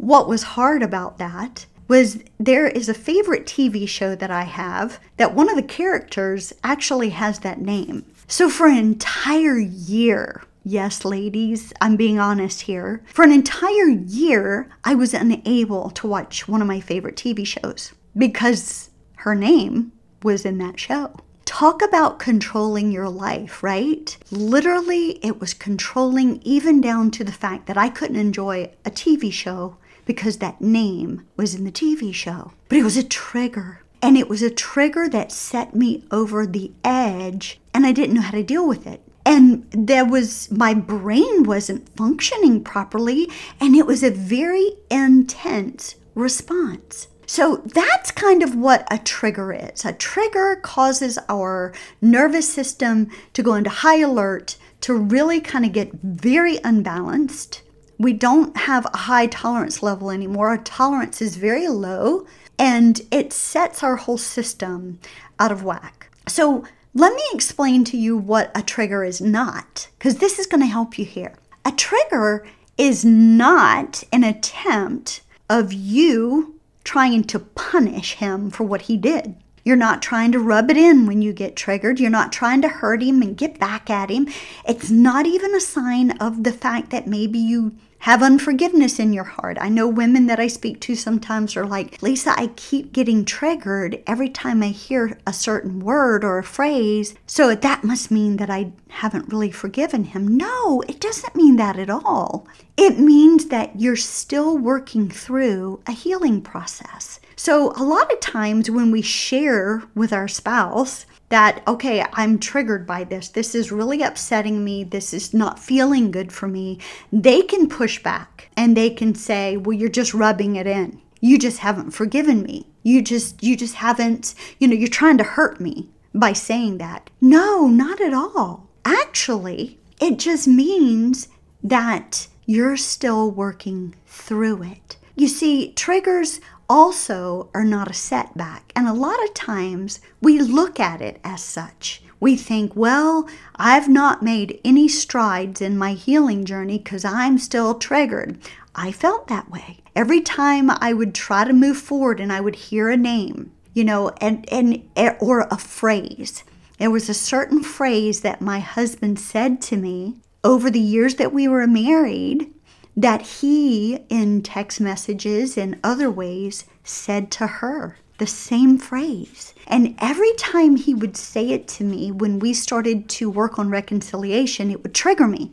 what 0.00 0.26
was 0.26 0.42
hard 0.42 0.82
about 0.82 1.18
that 1.18 1.66
was 1.86 2.22
there 2.38 2.66
is 2.66 2.88
a 2.88 2.94
favorite 2.94 3.44
TV 3.44 3.86
show 3.86 4.14
that 4.14 4.30
I 4.30 4.44
have 4.44 4.98
that 5.18 5.34
one 5.34 5.50
of 5.50 5.56
the 5.56 5.62
characters 5.62 6.54
actually 6.64 7.10
has 7.10 7.40
that 7.40 7.60
name. 7.60 8.06
So 8.26 8.48
for 8.48 8.66
an 8.66 8.78
entire 8.78 9.58
year, 9.58 10.42
yes, 10.64 11.04
ladies, 11.04 11.74
I'm 11.82 11.96
being 11.96 12.18
honest 12.18 12.62
here, 12.62 13.02
for 13.08 13.24
an 13.24 13.32
entire 13.32 13.88
year, 13.88 14.70
I 14.84 14.94
was 14.94 15.12
unable 15.12 15.90
to 15.90 16.06
watch 16.06 16.48
one 16.48 16.62
of 16.62 16.68
my 16.68 16.80
favorite 16.80 17.16
TV 17.16 17.46
shows 17.46 17.92
because 18.16 18.88
her 19.16 19.34
name 19.34 19.92
was 20.22 20.46
in 20.46 20.56
that 20.58 20.80
show. 20.80 21.14
Talk 21.44 21.82
about 21.82 22.18
controlling 22.18 22.90
your 22.90 23.08
life, 23.08 23.62
right? 23.62 24.16
Literally, 24.30 25.18
it 25.22 25.40
was 25.40 25.52
controlling 25.52 26.40
even 26.42 26.80
down 26.80 27.10
to 27.10 27.24
the 27.24 27.32
fact 27.32 27.66
that 27.66 27.76
I 27.76 27.90
couldn't 27.90 28.16
enjoy 28.16 28.70
a 28.86 28.90
TV 28.90 29.30
show 29.30 29.76
because 30.10 30.38
that 30.38 30.60
name 30.60 31.24
was 31.36 31.54
in 31.54 31.62
the 31.62 31.70
TV 31.70 32.12
show. 32.12 32.50
But 32.68 32.78
it 32.78 32.82
was 32.82 32.96
a 32.96 33.04
trigger. 33.04 33.82
And 34.02 34.18
it 34.18 34.28
was 34.28 34.42
a 34.42 34.50
trigger 34.50 35.08
that 35.08 35.30
set 35.30 35.72
me 35.72 36.02
over 36.10 36.48
the 36.48 36.72
edge, 36.82 37.60
and 37.72 37.86
I 37.86 37.92
didn't 37.92 38.16
know 38.16 38.20
how 38.22 38.32
to 38.32 38.42
deal 38.42 38.66
with 38.66 38.88
it. 38.88 39.02
And 39.24 39.70
there 39.70 40.04
was, 40.04 40.50
my 40.50 40.74
brain 40.74 41.44
wasn't 41.44 41.94
functioning 41.96 42.64
properly, 42.64 43.30
and 43.60 43.76
it 43.76 43.86
was 43.86 44.02
a 44.02 44.10
very 44.10 44.72
intense 44.90 45.94
response. 46.16 47.06
So 47.24 47.62
that's 47.64 48.10
kind 48.10 48.42
of 48.42 48.56
what 48.56 48.88
a 48.90 48.98
trigger 48.98 49.52
is. 49.52 49.84
A 49.84 49.92
trigger 49.92 50.56
causes 50.60 51.20
our 51.28 51.72
nervous 52.00 52.52
system 52.52 53.08
to 53.34 53.44
go 53.44 53.54
into 53.54 53.70
high 53.70 54.00
alert, 54.00 54.56
to 54.80 54.92
really 54.92 55.40
kind 55.40 55.64
of 55.64 55.70
get 55.70 55.92
very 56.02 56.58
unbalanced 56.64 57.62
we 58.00 58.14
don't 58.14 58.56
have 58.56 58.86
a 58.86 58.96
high 58.96 59.26
tolerance 59.26 59.82
level 59.82 60.10
anymore. 60.10 60.48
Our 60.48 60.56
tolerance 60.56 61.20
is 61.20 61.36
very 61.36 61.68
low 61.68 62.26
and 62.58 62.98
it 63.10 63.30
sets 63.30 63.82
our 63.82 63.96
whole 63.96 64.16
system 64.16 64.98
out 65.38 65.52
of 65.52 65.62
whack. 65.62 66.08
So, 66.26 66.64
let 66.94 67.14
me 67.14 67.22
explain 67.32 67.84
to 67.84 67.98
you 67.98 68.16
what 68.16 68.50
a 68.54 68.62
trigger 68.62 69.04
is 69.04 69.20
not, 69.20 69.88
because 69.98 70.16
this 70.16 70.38
is 70.40 70.46
going 70.46 70.62
to 70.62 70.66
help 70.66 70.98
you 70.98 71.04
here. 71.04 71.34
A 71.64 71.70
trigger 71.72 72.44
is 72.78 73.04
not 73.04 74.02
an 74.12 74.24
attempt 74.24 75.20
of 75.48 75.72
you 75.72 76.58
trying 76.82 77.22
to 77.24 77.38
punish 77.38 78.14
him 78.14 78.50
for 78.50 78.64
what 78.64 78.82
he 78.82 78.96
did. 78.96 79.36
You're 79.64 79.76
not 79.76 80.02
trying 80.02 80.32
to 80.32 80.38
rub 80.38 80.70
it 80.70 80.76
in 80.76 81.06
when 81.06 81.22
you 81.22 81.32
get 81.32 81.56
triggered. 81.56 82.00
You're 82.00 82.10
not 82.10 82.32
trying 82.32 82.62
to 82.62 82.68
hurt 82.68 83.02
him 83.02 83.22
and 83.22 83.36
get 83.36 83.58
back 83.58 83.90
at 83.90 84.10
him. 84.10 84.28
It's 84.66 84.90
not 84.90 85.26
even 85.26 85.54
a 85.54 85.60
sign 85.60 86.12
of 86.12 86.44
the 86.44 86.52
fact 86.52 86.90
that 86.90 87.06
maybe 87.06 87.38
you 87.38 87.76
have 88.00 88.22
unforgiveness 88.22 88.98
in 88.98 89.12
your 89.12 89.24
heart. 89.24 89.58
I 89.60 89.68
know 89.68 89.86
women 89.86 90.26
that 90.26 90.40
I 90.40 90.46
speak 90.46 90.80
to 90.80 90.94
sometimes 90.94 91.54
are 91.54 91.66
like, 91.66 92.02
Lisa, 92.02 92.32
I 92.34 92.46
keep 92.56 92.94
getting 92.94 93.26
triggered 93.26 94.02
every 94.06 94.30
time 94.30 94.62
I 94.62 94.68
hear 94.68 95.18
a 95.26 95.34
certain 95.34 95.80
word 95.80 96.24
or 96.24 96.38
a 96.38 96.42
phrase. 96.42 97.14
So 97.26 97.54
that 97.54 97.84
must 97.84 98.10
mean 98.10 98.38
that 98.38 98.48
I 98.48 98.72
haven't 98.88 99.28
really 99.28 99.50
forgiven 99.50 100.04
him. 100.04 100.26
No, 100.38 100.82
it 100.88 100.98
doesn't 100.98 101.36
mean 101.36 101.56
that 101.56 101.78
at 101.78 101.90
all. 101.90 102.48
It 102.78 102.98
means 102.98 103.46
that 103.46 103.78
you're 103.78 103.96
still 103.96 104.56
working 104.56 105.10
through 105.10 105.82
a 105.86 105.92
healing 105.92 106.40
process. 106.40 107.19
So, 107.42 107.72
a 107.74 107.82
lot 107.82 108.12
of 108.12 108.20
times 108.20 108.70
when 108.70 108.90
we 108.90 109.00
share 109.00 109.84
with 109.94 110.12
our 110.12 110.28
spouse, 110.28 111.06
that, 111.30 111.62
okay, 111.66 112.04
I'm 112.12 112.38
triggered 112.38 112.86
by 112.86 113.04
this. 113.04 113.28
This 113.28 113.54
is 113.54 113.72
really 113.72 114.02
upsetting 114.02 114.62
me. 114.62 114.84
This 114.84 115.14
is 115.14 115.32
not 115.32 115.58
feeling 115.58 116.10
good 116.10 116.34
for 116.34 116.46
me. 116.46 116.80
They 117.10 117.40
can 117.40 117.66
push 117.66 118.02
back 118.02 118.50
and 118.58 118.76
they 118.76 118.90
can 118.90 119.14
say, 119.14 119.56
well, 119.56 119.72
you're 119.72 119.88
just 119.88 120.12
rubbing 120.12 120.56
it 120.56 120.66
in. 120.66 121.00
You 121.22 121.38
just 121.38 121.60
haven't 121.60 121.92
forgiven 121.92 122.42
me. 122.42 122.66
You 122.82 123.00
just, 123.00 123.42
you 123.42 123.56
just 123.56 123.76
haven't, 123.76 124.34
you 124.58 124.68
know, 124.68 124.74
you're 124.74 124.88
trying 124.88 125.16
to 125.16 125.24
hurt 125.24 125.62
me 125.62 125.88
by 126.14 126.34
saying 126.34 126.76
that. 126.76 127.08
No, 127.22 127.68
not 127.68 128.02
at 128.02 128.12
all. 128.12 128.68
Actually, 128.84 129.78
it 129.98 130.18
just 130.18 130.46
means 130.46 131.28
that 131.64 132.28
you're 132.44 132.76
still 132.76 133.30
working 133.30 133.94
through 134.04 134.62
it. 134.64 134.98
You 135.16 135.28
see, 135.28 135.72
triggers 135.72 136.40
also 136.70 137.50
are 137.52 137.64
not 137.64 137.90
a 137.90 137.94
setback. 137.94 138.72
And 138.76 138.86
a 138.86 138.92
lot 138.92 139.22
of 139.24 139.34
times 139.34 140.00
we 140.22 140.38
look 140.38 140.78
at 140.78 141.02
it 141.02 141.20
as 141.24 141.42
such. 141.42 142.00
We 142.20 142.36
think, 142.36 142.76
well, 142.76 143.28
I've 143.56 143.88
not 143.88 144.22
made 144.22 144.60
any 144.64 144.86
strides 144.86 145.60
in 145.60 145.76
my 145.76 145.94
healing 145.94 146.44
journey 146.44 146.78
because 146.78 147.04
I'm 147.04 147.38
still 147.38 147.74
triggered. 147.74 148.38
I 148.72 148.92
felt 148.92 149.26
that 149.26 149.50
way. 149.50 149.78
Every 149.96 150.20
time 150.20 150.70
I 150.70 150.92
would 150.92 151.12
try 151.12 151.44
to 151.44 151.52
move 151.52 151.76
forward 151.76 152.20
and 152.20 152.32
I 152.32 152.40
would 152.40 152.54
hear 152.54 152.88
a 152.88 152.96
name, 152.96 153.50
you 153.74 153.82
know, 153.82 154.10
and, 154.20 154.48
and 154.52 154.88
eh, 154.94 155.14
or 155.18 155.48
a 155.50 155.58
phrase. 155.58 156.44
There 156.78 156.90
was 156.90 157.08
a 157.08 157.14
certain 157.14 157.64
phrase 157.64 158.20
that 158.20 158.40
my 158.40 158.60
husband 158.60 159.18
said 159.18 159.60
to 159.62 159.76
me 159.76 160.20
over 160.44 160.70
the 160.70 160.78
years 160.78 161.16
that 161.16 161.32
we 161.32 161.48
were 161.48 161.66
married 161.66 162.54
that 162.96 163.22
he, 163.22 164.00
in 164.08 164.42
text 164.42 164.80
messages 164.80 165.56
and 165.56 165.78
other 165.82 166.10
ways, 166.10 166.64
said 166.84 167.30
to 167.32 167.46
her 167.46 167.96
the 168.18 168.26
same 168.26 168.78
phrase. 168.78 169.54
And 169.66 169.94
every 169.98 170.32
time 170.34 170.76
he 170.76 170.94
would 170.94 171.16
say 171.16 171.50
it 171.50 171.66
to 171.68 171.84
me 171.84 172.12
when 172.12 172.38
we 172.38 172.52
started 172.52 173.08
to 173.10 173.30
work 173.30 173.58
on 173.58 173.70
reconciliation, 173.70 174.70
it 174.70 174.82
would 174.82 174.94
trigger 174.94 175.26
me 175.26 175.52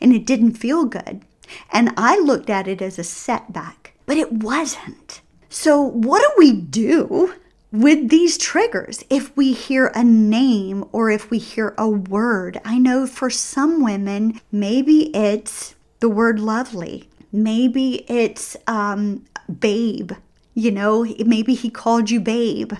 and 0.00 0.12
it 0.12 0.26
didn't 0.26 0.54
feel 0.54 0.84
good. 0.84 1.22
And 1.70 1.92
I 1.96 2.18
looked 2.18 2.50
at 2.50 2.68
it 2.68 2.82
as 2.82 2.98
a 2.98 3.04
setback, 3.04 3.94
but 4.04 4.16
it 4.16 4.32
wasn't. 4.32 5.20
So, 5.48 5.80
what 5.80 6.20
do 6.20 6.30
we 6.36 6.52
do 6.52 7.34
with 7.70 8.08
these 8.08 8.36
triggers 8.36 9.04
if 9.08 9.34
we 9.36 9.52
hear 9.52 9.86
a 9.94 10.04
name 10.04 10.84
or 10.92 11.10
if 11.10 11.30
we 11.30 11.38
hear 11.38 11.74
a 11.78 11.88
word? 11.88 12.60
I 12.64 12.78
know 12.78 13.06
for 13.06 13.30
some 13.30 13.82
women, 13.82 14.40
maybe 14.52 15.14
it's 15.16 15.74
the 16.00 16.08
word 16.08 16.38
lovely. 16.40 17.08
Maybe 17.32 18.04
it's 18.08 18.56
um, 18.66 19.24
babe. 19.60 20.12
You 20.54 20.72
know, 20.72 21.04
maybe 21.24 21.54
he 21.54 21.70
called 21.70 22.10
you 22.10 22.20
babe, 22.20 22.72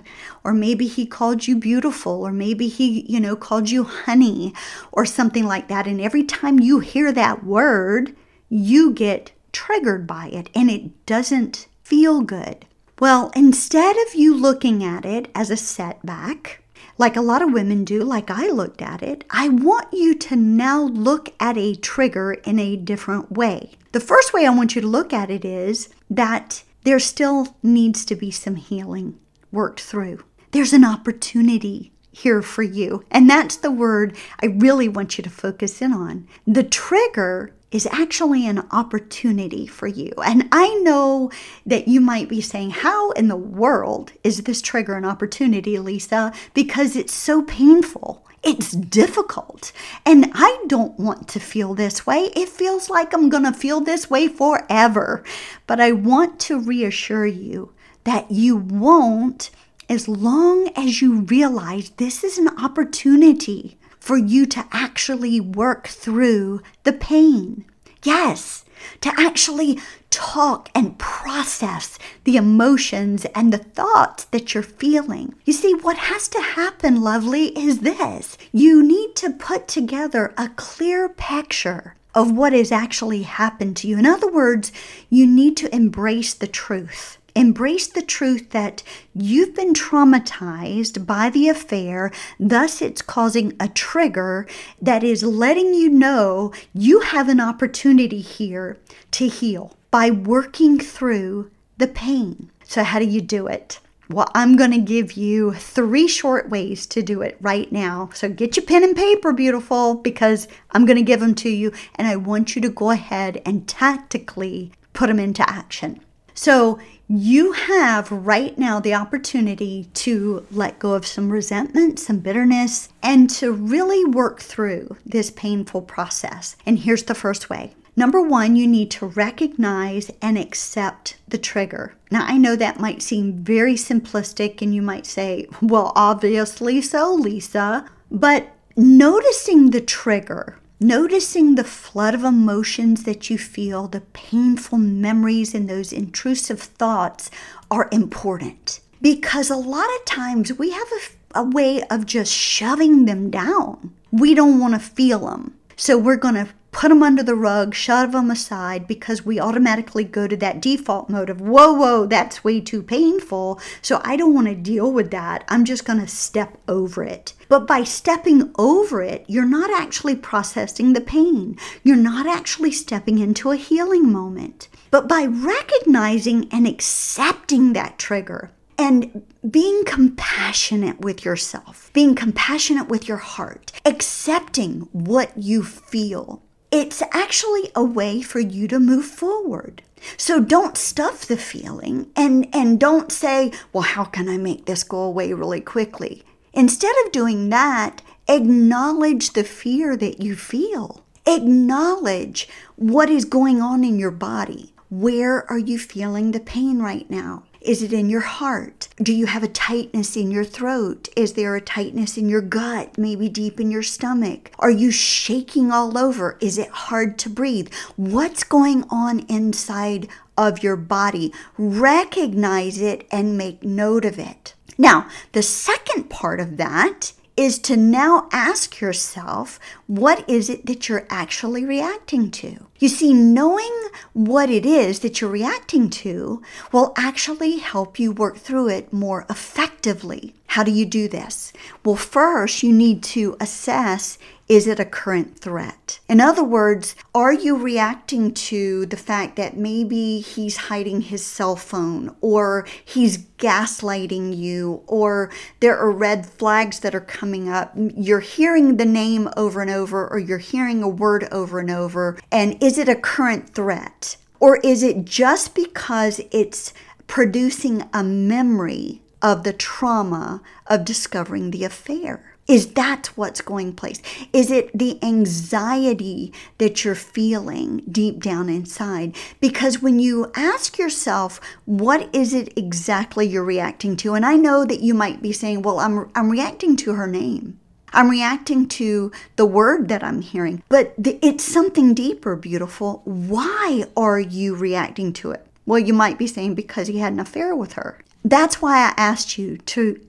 or 0.43 0.51
maybe 0.51 0.85
he 0.85 1.05
called 1.05 1.47
you 1.47 1.55
beautiful, 1.55 2.27
or 2.27 2.33
maybe 2.33 2.67
he, 2.67 3.05
you 3.09 3.21
know, 3.21 3.37
called 3.37 3.69
you 3.69 3.85
honey, 3.85 4.53
or 4.91 5.05
something 5.05 5.45
like 5.45 5.69
that. 5.69 5.87
And 5.87 6.01
every 6.01 6.23
time 6.23 6.59
you 6.59 6.79
hear 6.79 7.13
that 7.13 7.45
word, 7.45 8.13
you 8.49 8.91
get 8.91 9.31
triggered 9.51 10.05
by 10.05 10.27
it 10.27 10.49
and 10.53 10.69
it 10.69 11.05
doesn't 11.05 11.67
feel 11.83 12.21
good. 12.21 12.65
Well, 12.99 13.31
instead 13.35 13.95
of 13.95 14.15
you 14.15 14.35
looking 14.35 14.83
at 14.83 15.05
it 15.05 15.31
as 15.33 15.49
a 15.49 15.57
setback, 15.57 16.61
like 16.97 17.15
a 17.15 17.21
lot 17.21 17.41
of 17.41 17.53
women 17.53 17.83
do, 17.83 18.03
like 18.03 18.29
I 18.29 18.47
looked 18.47 18.81
at 18.81 19.01
it, 19.01 19.23
I 19.29 19.49
want 19.49 19.93
you 19.93 20.15
to 20.15 20.35
now 20.35 20.81
look 20.81 21.33
at 21.39 21.57
a 21.57 21.75
trigger 21.75 22.33
in 22.33 22.59
a 22.59 22.75
different 22.75 23.31
way. 23.31 23.71
The 23.91 23.99
first 23.99 24.33
way 24.33 24.45
I 24.45 24.49
want 24.49 24.75
you 24.75 24.81
to 24.81 24.87
look 24.87 25.13
at 25.13 25.29
it 25.29 25.43
is 25.43 25.89
that 26.09 26.63
there 26.83 26.99
still 26.99 27.55
needs 27.63 28.05
to 28.05 28.15
be 28.15 28.31
some 28.31 28.55
healing 28.55 29.19
worked 29.51 29.79
through. 29.79 30.23
There's 30.51 30.73
an 30.73 30.85
opportunity 30.85 31.91
here 32.11 32.41
for 32.41 32.63
you. 32.63 33.03
And 33.11 33.29
that's 33.29 33.55
the 33.55 33.71
word 33.71 34.15
I 34.41 34.47
really 34.47 34.89
want 34.89 35.17
you 35.17 35.23
to 35.23 35.29
focus 35.29 35.81
in 35.81 35.93
on. 35.93 36.27
The 36.45 36.63
trigger 36.63 37.53
is 37.71 37.87
actually 37.91 38.47
an 38.47 38.65
opportunity 38.71 39.67
for 39.67 39.87
you. 39.87 40.11
And 40.25 40.47
I 40.51 40.73
know 40.75 41.31
that 41.65 41.87
you 41.87 42.01
might 42.01 42.27
be 42.27 42.41
saying, 42.41 42.71
How 42.71 43.11
in 43.11 43.27
the 43.27 43.35
world 43.35 44.13
is 44.23 44.43
this 44.43 44.61
trigger 44.61 44.95
an 44.95 45.05
opportunity, 45.05 45.77
Lisa? 45.77 46.33
Because 46.53 46.95
it's 46.95 47.13
so 47.13 47.43
painful. 47.43 48.25
It's 48.41 48.71
difficult. 48.71 49.73
And 50.05 50.31
I 50.33 50.63
don't 50.67 50.97
want 50.97 51.27
to 51.29 51.39
feel 51.39 51.75
this 51.75 52.07
way. 52.07 52.31
It 52.35 52.47
feels 52.47 52.89
like 52.89 53.13
I'm 53.13 53.29
going 53.29 53.43
to 53.43 53.51
feel 53.51 53.81
this 53.81 54.09
way 54.09 54.27
forever. 54.27 55.23
But 55.67 55.81
I 55.81 55.91
want 55.91 56.39
to 56.41 56.59
reassure 56.59 57.25
you 57.25 57.73
that 58.05 58.31
you 58.31 58.55
won't 58.55 59.51
as 59.89 60.07
long 60.07 60.69
as 60.75 61.01
you 61.01 61.21
realize 61.21 61.89
this 61.91 62.23
is 62.23 62.37
an 62.37 62.47
opportunity 62.59 63.78
for 63.99 64.17
you 64.17 64.45
to 64.47 64.65
actually 64.71 65.39
work 65.39 65.87
through 65.87 66.61
the 66.83 66.93
pain. 66.93 67.65
Yes, 68.03 68.65
to 69.01 69.11
actually 69.17 69.79
talk 70.09 70.69
and 70.73 70.97
process 70.97 71.99
the 72.23 72.37
emotions 72.37 73.25
and 73.35 73.53
the 73.53 73.57
thoughts 73.57 74.25
that 74.25 74.53
you're 74.53 74.63
feeling. 74.63 75.35
You 75.45 75.53
see, 75.53 75.73
what 75.73 75.97
has 75.97 76.27
to 76.29 76.41
happen, 76.41 77.01
lovely, 77.01 77.47
is 77.57 77.79
this 77.79 78.37
you 78.51 78.81
need 78.81 79.15
to 79.17 79.31
put 79.31 79.67
together 79.67 80.33
a 80.37 80.49
clear 80.49 81.09
picture 81.09 81.95
of 82.15 82.31
what 82.31 82.53
has 82.53 82.71
actually 82.71 83.23
happened 83.23 83.77
to 83.77 83.87
you. 83.87 83.99
In 83.99 84.05
other 84.05 84.31
words, 84.31 84.71
you 85.09 85.27
need 85.27 85.55
to 85.57 85.73
embrace 85.73 86.33
the 86.33 86.47
truth. 86.47 87.18
Embrace 87.35 87.87
the 87.87 88.01
truth 88.01 88.49
that 88.51 88.83
you've 89.13 89.55
been 89.55 89.73
traumatized 89.73 91.05
by 91.05 91.29
the 91.29 91.49
affair, 91.49 92.11
thus, 92.39 92.81
it's 92.81 93.01
causing 93.01 93.53
a 93.59 93.67
trigger 93.69 94.47
that 94.81 95.03
is 95.03 95.23
letting 95.23 95.73
you 95.73 95.89
know 95.89 96.51
you 96.73 97.01
have 97.01 97.29
an 97.29 97.39
opportunity 97.39 98.21
here 98.21 98.77
to 99.11 99.27
heal 99.27 99.75
by 99.91 100.11
working 100.11 100.79
through 100.79 101.51
the 101.77 101.87
pain. 101.87 102.51
So, 102.63 102.83
how 102.83 102.99
do 102.99 103.05
you 103.05 103.21
do 103.21 103.47
it? 103.47 103.79
Well, 104.11 104.31
I'm 104.33 104.55
going 104.55 104.71
to 104.71 104.79
give 104.79 105.13
you 105.13 105.53
three 105.53 106.07
short 106.07 106.49
ways 106.49 106.87
to 106.87 107.03
do 107.03 107.21
it 107.21 107.37
right 107.41 107.71
now. 107.71 108.09
So 108.15 108.27
get 108.27 108.57
your 108.57 108.65
pen 108.65 108.83
and 108.83 108.95
paper, 108.95 109.31
beautiful, 109.31 109.93
because 109.93 110.47
I'm 110.71 110.87
going 110.87 110.97
to 110.97 111.03
give 111.03 111.19
them 111.19 111.35
to 111.35 111.49
you 111.49 111.71
and 111.93 112.07
I 112.07 112.15
want 112.15 112.55
you 112.55 112.61
to 112.63 112.69
go 112.69 112.89
ahead 112.89 113.39
and 113.45 113.67
tactically 113.67 114.71
put 114.93 115.07
them 115.07 115.19
into 115.19 115.47
action. 115.47 115.99
So 116.39 116.79
you 117.09 117.51
have 117.51 118.09
right 118.09 118.57
now 118.57 118.79
the 118.79 118.93
opportunity 118.93 119.89
to 119.95 120.47
let 120.49 120.79
go 120.79 120.93
of 120.93 121.05
some 121.05 121.31
resentment, 121.31 121.99
some 121.99 122.19
bitterness, 122.19 122.87
and 123.03 123.29
to 123.31 123.51
really 123.51 124.05
work 124.05 124.39
through 124.39 124.95
this 125.05 125.31
painful 125.31 125.81
process. 125.81 126.55
And 126.65 126.79
here's 126.79 127.03
the 127.03 127.13
first 127.13 127.49
way. 127.49 127.73
Number 127.97 128.21
one, 128.21 128.55
you 128.55 128.67
need 128.67 128.89
to 128.91 129.07
recognize 129.07 130.11
and 130.21 130.37
accept 130.37 131.17
the 131.27 131.37
trigger. 131.37 131.95
Now, 132.09 132.25
I 132.25 132.37
know 132.37 132.55
that 132.55 132.79
might 132.79 133.01
seem 133.01 133.43
very 133.43 133.73
simplistic, 133.73 134.61
and 134.61 134.73
you 134.73 134.81
might 134.81 135.05
say, 135.05 135.45
well, 135.61 135.91
obviously 135.93 136.81
so, 136.81 137.13
Lisa. 137.15 137.85
But 138.09 138.47
noticing 138.77 139.71
the 139.71 139.81
trigger 139.81 140.57
Noticing 140.81 141.55
the 141.55 141.65
flood 141.65 142.15
of 142.15 142.23
emotions 142.23 143.03
that 143.03 143.29
you 143.29 143.37
feel, 143.37 143.89
the 143.89 143.99
painful 143.99 144.77
memories, 144.77 145.53
and 145.53 145.69
those 145.69 145.91
intrusive 145.91 146.61
thoughts 146.61 147.29
are 147.69 147.89
important 147.91 148.79
because 149.01 149.49
a 149.49 149.57
lot 149.57 149.89
of 149.97 150.05
times 150.05 150.53
we 150.53 150.71
have 150.71 150.87
a, 151.33 151.39
a 151.41 151.43
way 151.43 151.83
of 151.89 152.05
just 152.05 152.33
shoving 152.33 153.03
them 153.03 153.29
down. 153.29 153.93
We 154.11 154.33
don't 154.33 154.59
want 154.59 154.73
to 154.73 154.79
feel 154.79 155.27
them. 155.27 155.55
So 155.75 155.97
we're 155.97 156.15
going 156.15 156.35
to 156.35 156.47
put 156.71 156.89
them 156.89 157.03
under 157.03 157.23
the 157.23 157.35
rug, 157.35 157.73
shove 157.73 158.11
them 158.11 158.31
aside 158.31 158.87
because 158.87 159.25
we 159.25 159.39
automatically 159.39 160.03
go 160.03 160.27
to 160.27 160.37
that 160.37 160.61
default 160.61 161.09
mode 161.09 161.29
of, 161.29 161.41
whoa, 161.41 161.73
whoa, 161.73 162.05
that's 162.05 162.43
way 162.43 162.61
too 162.61 162.83
painful. 162.83 163.59
So 163.81 164.01
I 164.03 164.15
don't 164.15 164.33
want 164.33 164.47
to 164.47 164.55
deal 164.55 164.91
with 164.91 165.11
that. 165.11 165.43
I'm 165.47 165.65
just 165.65 165.85
going 165.85 165.99
to 165.99 166.07
step 166.07 166.57
over 166.67 167.03
it. 167.03 167.33
But 167.47 167.65
by 167.65 167.83
stepping 167.83 168.53
over 168.57 169.01
it, 169.01 169.25
you're 169.27 169.45
not 169.45 169.71
actually 169.71 170.15
processing 170.15 170.93
the 170.93 171.01
pain. 171.01 171.57
You're 171.83 171.95
not 171.95 172.27
actually 172.27 172.71
stepping 172.71 173.19
into 173.19 173.51
a 173.51 173.55
healing 173.55 174.11
moment. 174.11 174.67
But 174.91 175.07
by 175.07 175.25
recognizing 175.25 176.47
and 176.51 176.67
accepting 176.67 177.73
that 177.73 177.97
trigger, 177.97 178.51
and 178.79 179.23
being 179.51 179.83
compassionate 179.83 181.01
with 181.01 181.25
yourself, 181.25 181.91
being 181.91 182.15
compassionate 182.15 182.87
with 182.87 183.09
your 183.09 183.17
heart, 183.17 183.73
accepting 183.83 184.87
what 184.93 185.37
you 185.37 185.63
feel. 185.63 186.41
It's 186.71 187.01
actually 187.11 187.71
a 187.75 187.83
way 187.83 188.21
for 188.21 188.39
you 188.39 188.67
to 188.67 188.79
move 188.79 189.05
forward. 189.05 189.81
So 190.17 190.39
don't 190.39 190.77
stuff 190.77 191.25
the 191.25 191.37
feeling 191.37 192.11
and, 192.15 192.47
and 192.53 192.79
don't 192.79 193.11
say, 193.11 193.51
well, 193.73 193.83
how 193.83 194.05
can 194.05 194.29
I 194.29 194.37
make 194.37 194.65
this 194.65 194.83
go 194.83 195.01
away 195.01 195.33
really 195.33 195.61
quickly? 195.61 196.23
Instead 196.53 196.95
of 197.05 197.11
doing 197.11 197.49
that, 197.49 198.01
acknowledge 198.27 199.33
the 199.33 199.43
fear 199.43 199.97
that 199.97 200.21
you 200.21 200.35
feel. 200.35 201.03
Acknowledge 201.25 202.47
what 202.75 203.09
is 203.09 203.25
going 203.25 203.61
on 203.61 203.83
in 203.83 203.99
your 203.99 204.11
body. 204.11 204.73
Where 204.89 205.49
are 205.49 205.59
you 205.59 205.77
feeling 205.77 206.31
the 206.31 206.39
pain 206.39 206.79
right 206.79 207.09
now? 207.09 207.43
Is 207.61 207.83
it 207.83 207.91
in 207.91 208.09
your 208.09 208.21
heart? 208.21 208.87
Do 209.03 209.13
you 209.13 209.25
have 209.25 209.43
a 209.43 209.49
tightness 209.49 210.15
in 210.15 210.31
your 210.31 210.45
throat? 210.45 211.09
Is 211.17 211.33
there 211.33 211.57
a 211.57 211.61
tightness 211.61 212.17
in 212.17 212.29
your 212.29 212.41
gut, 212.41 212.97
maybe 212.97 213.27
deep 213.27 213.59
in 213.59 213.69
your 213.69 213.83
stomach? 213.83 214.51
Are 214.59 214.71
you 214.71 214.91
shaking 214.91 215.69
all 215.69 215.97
over? 215.97 216.37
Is 216.39 216.57
it 216.57 216.69
hard 216.69 217.19
to 217.19 217.29
breathe? 217.29 217.69
What's 217.97 218.45
going 218.45 218.85
on 218.89 219.25
inside 219.27 220.07
of 220.37 220.63
your 220.63 220.77
body? 220.77 221.33
Recognize 221.57 222.79
it 222.79 223.05
and 223.11 223.37
make 223.37 223.61
note 223.61 224.05
of 224.05 224.17
it. 224.17 224.53
Now, 224.77 225.09
the 225.33 225.43
second 225.43 226.09
part 226.09 226.39
of 226.39 226.55
that 226.55 227.11
is 227.39 227.57
to 227.57 227.77
now 227.77 228.27
ask 228.33 228.81
yourself, 228.81 229.61
what 229.87 230.29
is 230.29 230.49
it 230.49 230.65
that 230.65 230.89
you're 230.89 231.07
actually 231.09 231.63
reacting 231.63 232.29
to? 232.29 232.65
You 232.79 232.89
see, 232.89 233.13
knowing 233.13 233.73
what 234.11 234.49
it 234.49 234.65
is 234.65 234.99
that 234.99 235.21
you're 235.21 235.29
reacting 235.29 235.89
to 235.89 236.43
will 236.73 236.91
actually 236.97 237.59
help 237.59 237.97
you 237.97 238.11
work 238.11 238.37
through 238.37 238.67
it 238.67 238.91
more 238.91 239.25
effectively. 239.29 240.35
How 240.47 240.63
do 240.65 240.71
you 240.71 240.85
do 240.85 241.07
this? 241.07 241.53
Well, 241.85 241.95
first, 241.95 242.61
you 242.61 242.73
need 242.73 243.03
to 243.03 243.37
assess 243.39 244.17
is 244.49 244.65
it 244.65 244.79
a 244.79 244.85
current 244.85 245.37
threat? 245.37 245.99
In 246.09 246.19
other 246.19 246.43
words, 246.43 246.95
are 247.13 247.31
you 247.31 247.55
reacting 247.55 248.33
to 248.33 248.87
the 248.87 248.97
fact 248.97 249.35
that 249.35 249.55
maybe 249.55 250.21
he's 250.21 250.57
hiding 250.57 251.01
his 251.01 251.23
cell 251.23 251.55
phone 251.55 252.15
or 252.19 252.67
he's 252.83 253.19
gaslighting 253.37 254.35
you 254.35 254.81
or 254.87 255.31
there 255.59 255.77
are 255.77 255.91
red 255.91 256.25
flags 256.25 256.79
that 256.79 256.95
are 256.95 256.99
coming 256.99 257.47
up? 257.47 257.73
You're 257.75 258.21
hearing 258.21 258.77
the 258.77 258.85
name 258.85 259.29
over 259.37 259.61
and 259.61 259.69
over 259.69 260.07
or 260.07 260.17
you're 260.17 260.39
hearing 260.39 260.81
a 260.81 260.89
word 260.89 261.27
over 261.31 261.59
and 261.59 261.69
over. 261.69 262.17
And 262.31 262.61
is 262.61 262.79
it 262.79 262.89
a 262.89 262.95
current 262.95 263.51
threat? 263.51 264.17
Or 264.39 264.57
is 264.57 264.81
it 264.81 265.05
just 265.05 265.53
because 265.53 266.21
it's 266.31 266.73
producing 267.05 267.87
a 267.93 268.03
memory 268.03 269.03
of 269.21 269.43
the 269.43 269.53
trauma 269.53 270.41
of 270.65 270.85
discovering 270.85 271.51
the 271.51 271.65
affair? 271.65 272.35
Is 272.49 272.73
that 272.73 273.11
what's 273.15 273.41
going 273.41 273.73
place? 273.73 274.01
Is 274.33 274.49
it 274.49 274.75
the 274.75 274.97
anxiety 275.03 276.33
that 276.57 276.83
you're 276.83 276.95
feeling 276.95 277.83
deep 277.89 278.23
down 278.23 278.49
inside? 278.49 279.15
Because 279.39 279.83
when 279.83 279.99
you 279.99 280.31
ask 280.35 280.79
yourself, 280.79 281.39
what 281.65 282.09
is 282.11 282.33
it 282.33 282.51
exactly 282.57 283.27
you're 283.27 283.43
reacting 283.43 283.95
to? 283.97 284.15
And 284.15 284.25
I 284.25 284.35
know 284.35 284.65
that 284.65 284.79
you 284.79 284.95
might 284.95 285.21
be 285.21 285.31
saying, 285.31 285.61
well, 285.61 285.79
I'm, 285.79 286.09
I'm 286.15 286.31
reacting 286.31 286.75
to 286.77 286.93
her 286.93 287.05
name. 287.05 287.59
I'm 287.93 288.09
reacting 288.09 288.67
to 288.69 289.11
the 289.35 289.45
word 289.45 289.87
that 289.89 290.03
I'm 290.03 290.21
hearing, 290.21 290.63
but 290.69 290.95
it's 290.97 291.43
something 291.43 291.93
deeper, 291.93 292.35
beautiful. 292.35 293.03
Why 293.05 293.83
are 293.95 294.19
you 294.19 294.55
reacting 294.55 295.13
to 295.13 295.31
it? 295.31 295.45
Well, 295.67 295.79
you 295.79 295.93
might 295.93 296.17
be 296.17 296.25
saying 296.25 296.55
because 296.55 296.87
he 296.87 296.97
had 296.97 297.13
an 297.13 297.19
affair 297.19 297.55
with 297.55 297.73
her. 297.73 297.99
That's 298.25 298.59
why 298.59 298.77
I 298.77 298.93
asked 298.97 299.37
you 299.37 299.57
to 299.57 299.99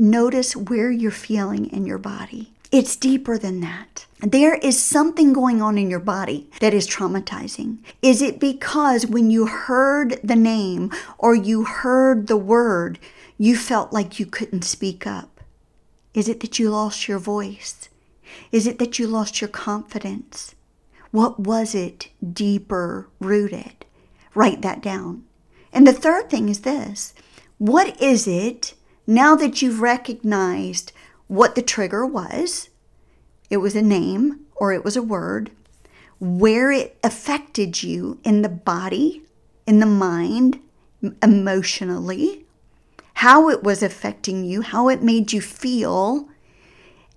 notice 0.00 0.56
where 0.56 0.90
you're 0.90 1.10
feeling 1.10 1.66
in 1.70 1.86
your 1.86 1.98
body. 1.98 2.52
It's 2.72 2.96
deeper 2.96 3.36
than 3.36 3.60
that. 3.60 4.06
There 4.20 4.54
is 4.54 4.80
something 4.80 5.32
going 5.32 5.60
on 5.60 5.76
in 5.76 5.90
your 5.90 6.00
body 6.00 6.48
that 6.60 6.72
is 6.72 6.88
traumatizing. 6.88 7.78
Is 8.00 8.22
it 8.22 8.38
because 8.38 9.06
when 9.06 9.30
you 9.30 9.46
heard 9.46 10.20
the 10.22 10.36
name 10.36 10.92
or 11.18 11.34
you 11.34 11.64
heard 11.64 12.26
the 12.26 12.36
word, 12.36 12.98
you 13.38 13.56
felt 13.56 13.92
like 13.92 14.20
you 14.20 14.26
couldn't 14.26 14.62
speak 14.62 15.06
up? 15.06 15.40
Is 16.14 16.28
it 16.28 16.40
that 16.40 16.58
you 16.58 16.70
lost 16.70 17.08
your 17.08 17.18
voice? 17.18 17.88
Is 18.52 18.66
it 18.66 18.78
that 18.78 18.98
you 18.98 19.06
lost 19.06 19.40
your 19.40 19.48
confidence? 19.48 20.54
What 21.10 21.40
was 21.40 21.74
it 21.74 22.08
deeper 22.32 23.08
rooted? 23.18 23.84
Write 24.34 24.62
that 24.62 24.80
down. 24.80 25.24
And 25.72 25.86
the 25.86 25.92
third 25.92 26.30
thing 26.30 26.48
is 26.48 26.60
this 26.60 27.14
what 27.58 28.00
is 28.00 28.26
it 28.26 28.74
now 29.10 29.34
that 29.34 29.60
you've 29.60 29.80
recognized 29.80 30.92
what 31.26 31.56
the 31.56 31.62
trigger 31.62 32.06
was, 32.06 32.70
it 33.50 33.56
was 33.56 33.74
a 33.74 33.82
name 33.82 34.46
or 34.54 34.72
it 34.72 34.84
was 34.84 34.96
a 34.96 35.02
word, 35.02 35.50
where 36.20 36.70
it 36.70 36.96
affected 37.02 37.82
you 37.82 38.20
in 38.22 38.42
the 38.42 38.48
body, 38.48 39.22
in 39.66 39.80
the 39.80 39.86
mind, 39.86 40.60
emotionally, 41.20 42.44
how 43.14 43.48
it 43.48 43.64
was 43.64 43.82
affecting 43.82 44.44
you, 44.44 44.62
how 44.62 44.88
it 44.88 45.02
made 45.02 45.32
you 45.32 45.40
feel, 45.40 46.28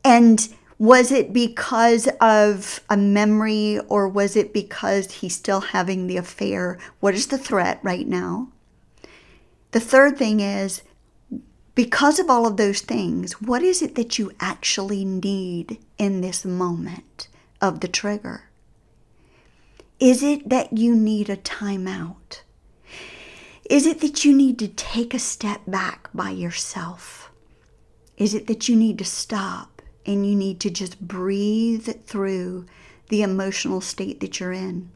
and 0.03 0.49
was 0.79 1.11
it 1.11 1.31
because 1.31 2.07
of 2.19 2.81
a 2.89 2.97
memory 2.97 3.79
or 3.87 4.07
was 4.07 4.35
it 4.35 4.51
because 4.51 5.11
he's 5.11 5.35
still 5.35 5.61
having 5.61 6.07
the 6.07 6.17
affair? 6.17 6.79
What 7.01 7.13
is 7.13 7.27
the 7.27 7.37
threat 7.37 7.79
right 7.83 8.07
now? 8.07 8.47
The 9.71 9.79
third 9.79 10.17
thing 10.17 10.39
is 10.39 10.81
because 11.75 12.19
of 12.19 12.29
all 12.29 12.45
of 12.45 12.57
those 12.57 12.81
things, 12.81 13.41
what 13.41 13.63
is 13.63 13.81
it 13.81 13.95
that 13.95 14.19
you 14.19 14.31
actually 14.39 15.03
need 15.03 15.79
in 15.97 16.21
this 16.21 16.45
moment 16.45 17.27
of 17.61 17.79
the 17.79 17.87
trigger? 17.87 18.49
Is 19.99 20.21
it 20.21 20.49
that 20.49 20.77
you 20.77 20.95
need 20.95 21.29
a 21.29 21.37
timeout? 21.37 22.41
Is 23.69 23.85
it 23.85 24.01
that 24.01 24.25
you 24.25 24.35
need 24.35 24.59
to 24.59 24.67
take 24.67 25.13
a 25.13 25.19
step 25.19 25.61
back 25.65 26.09
by 26.13 26.29
yourself? 26.29 27.31
Is 28.17 28.33
it 28.33 28.47
that 28.47 28.69
you 28.69 28.75
need 28.75 28.97
to 28.99 29.05
stop 29.05 29.81
and 30.05 30.27
you 30.29 30.35
need 30.35 30.59
to 30.59 30.69
just 30.69 30.99
breathe 30.99 31.87
through 32.05 32.65
the 33.09 33.23
emotional 33.23 33.81
state 33.81 34.19
that 34.19 34.39
you're 34.39 34.51
in? 34.51 34.91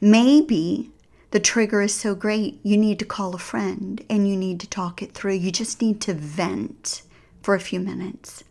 Maybe 0.00 0.90
the 1.36 1.40
trigger 1.40 1.82
is 1.82 1.92
so 1.92 2.14
great, 2.14 2.58
you 2.62 2.78
need 2.78 2.98
to 2.98 3.04
call 3.04 3.34
a 3.34 3.38
friend 3.38 4.02
and 4.08 4.26
you 4.26 4.34
need 4.34 4.58
to 4.58 4.66
talk 4.66 5.02
it 5.02 5.12
through. 5.12 5.34
You 5.34 5.52
just 5.52 5.82
need 5.82 6.00
to 6.00 6.14
vent 6.14 7.02
for 7.42 7.54
a 7.54 7.60
few 7.60 7.78
minutes. 7.78 8.42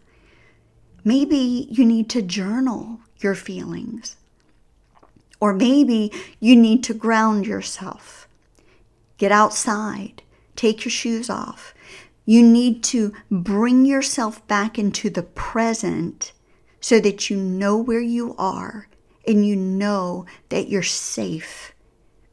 Maybe 1.04 1.68
you 1.72 1.84
need 1.84 2.12
to 2.12 2.22
journal 2.22 3.00
your 3.18 3.34
feelings. 3.34 4.18
Or 5.40 5.52
maybe 5.52 6.12
you 6.40 6.56
need 6.56 6.84
to 6.84 6.94
ground 6.94 7.48
yourself. 7.48 8.28
Get 9.18 9.32
outside, 9.32 10.22
take 10.56 10.86
your 10.86 10.92
shoes 10.92 11.28
off. 11.28 11.74
You 12.24 12.44
need 12.44 12.84
to 12.84 13.14
bring 13.32 13.88
yourself 13.88 14.48
back 14.48 14.78
into 14.78 15.10
the 15.10 15.24
present 15.24 16.34
so 16.80 17.00
that 17.00 17.32
you 17.32 17.38
know 17.38 17.78
where 17.78 18.00
you 18.00 18.36
are 18.38 18.88
and 19.28 19.44
you 19.44 19.56
know 19.56 20.28
that 20.50 20.70
you're 20.70 20.84
safe 20.84 21.72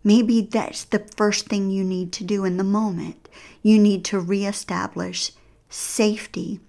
Maybe 0.04 0.40
that's 0.42 0.84
the 0.84 1.06
first 1.16 1.46
thing 1.46 1.70
you 1.70 1.84
need 1.84 2.12
to 2.14 2.24
do 2.24 2.44
in 2.44 2.56
the 2.56 2.64
moment. 2.64 3.28
You 3.62 3.78
need 3.78 4.04
to 4.06 4.18
reestablish 4.18 5.32
safety. 5.68 6.60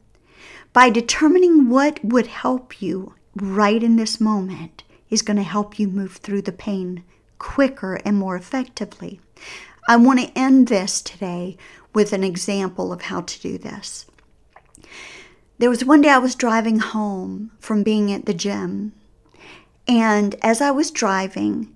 By 0.72 0.90
determining 0.90 1.70
what 1.70 2.04
would 2.04 2.28
help 2.28 2.82
you 2.82 3.16
right 3.36 3.82
in 3.82 3.96
this 3.96 4.20
moment 4.22 4.84
is 5.10 5.22
going 5.22 5.38
to 5.38 5.44
help 5.44 5.80
you 5.80 5.88
move 5.88 6.18
through 6.18 6.44
the 6.44 6.52
pain 6.52 7.04
quicker 7.38 7.96
and 8.06 8.18
more 8.18 8.36
effectively. 8.36 9.20
I 9.88 9.98
want 9.98 10.20
to 10.20 10.38
end 10.38 10.68
this 10.68 11.02
today 11.02 11.58
with 11.94 12.14
an 12.14 12.24
example 12.24 12.94
of 12.94 13.04
how 13.04 13.22
to 13.22 13.42
do 13.42 13.58
this. 13.58 14.06
There 15.60 15.70
was 15.70 15.86
one 15.86 16.02
day 16.02 16.10
I 16.10 16.18
was 16.18 16.36
driving 16.36 16.80
home 16.80 17.52
from 17.60 17.84
being 17.84 18.12
at 18.12 18.26
the 18.26 18.34
gym, 18.34 18.94
and 19.88 20.36
as 20.42 20.62
I 20.62 20.72
was 20.72 20.90
driving, 20.90 21.73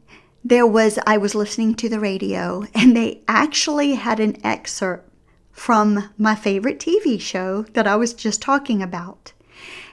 there 0.48 0.66
was, 0.66 0.98
I 1.06 1.18
was 1.18 1.36
listening 1.36 1.76
to 1.76 1.90
the 1.90 2.00
radio, 2.00 2.64
and 2.74 2.96
they 2.96 3.22
actually 3.28 3.96
had 3.96 4.22
an 4.22 4.38
excerpt 4.46 5.12
from 5.52 6.10
my 6.18 6.36
favorite 6.36 6.80
TV 6.80 7.20
show 7.20 7.64
that 7.74 7.86
I 7.86 7.98
was 7.98 8.14
just 8.14 8.42
talking 8.42 8.82
about. 8.82 9.34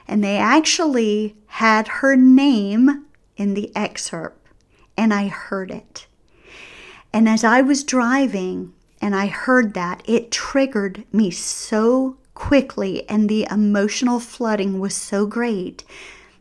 And 0.07 0.23
they 0.23 0.37
actually 0.37 1.35
had 1.47 1.87
her 1.87 2.15
name 2.15 3.05
in 3.35 3.53
the 3.53 3.75
excerpt, 3.75 4.47
and 4.95 5.13
I 5.13 5.27
heard 5.27 5.71
it. 5.71 6.07
And 7.11 7.27
as 7.27 7.43
I 7.43 7.61
was 7.61 7.83
driving 7.83 8.73
and 9.01 9.13
I 9.13 9.27
heard 9.27 9.73
that, 9.73 10.03
it 10.05 10.31
triggered 10.31 11.03
me 11.11 11.31
so 11.31 12.15
quickly, 12.33 13.09
and 13.09 13.27
the 13.27 13.45
emotional 13.51 14.21
flooding 14.21 14.79
was 14.79 14.95
so 14.95 15.25
great 15.25 15.83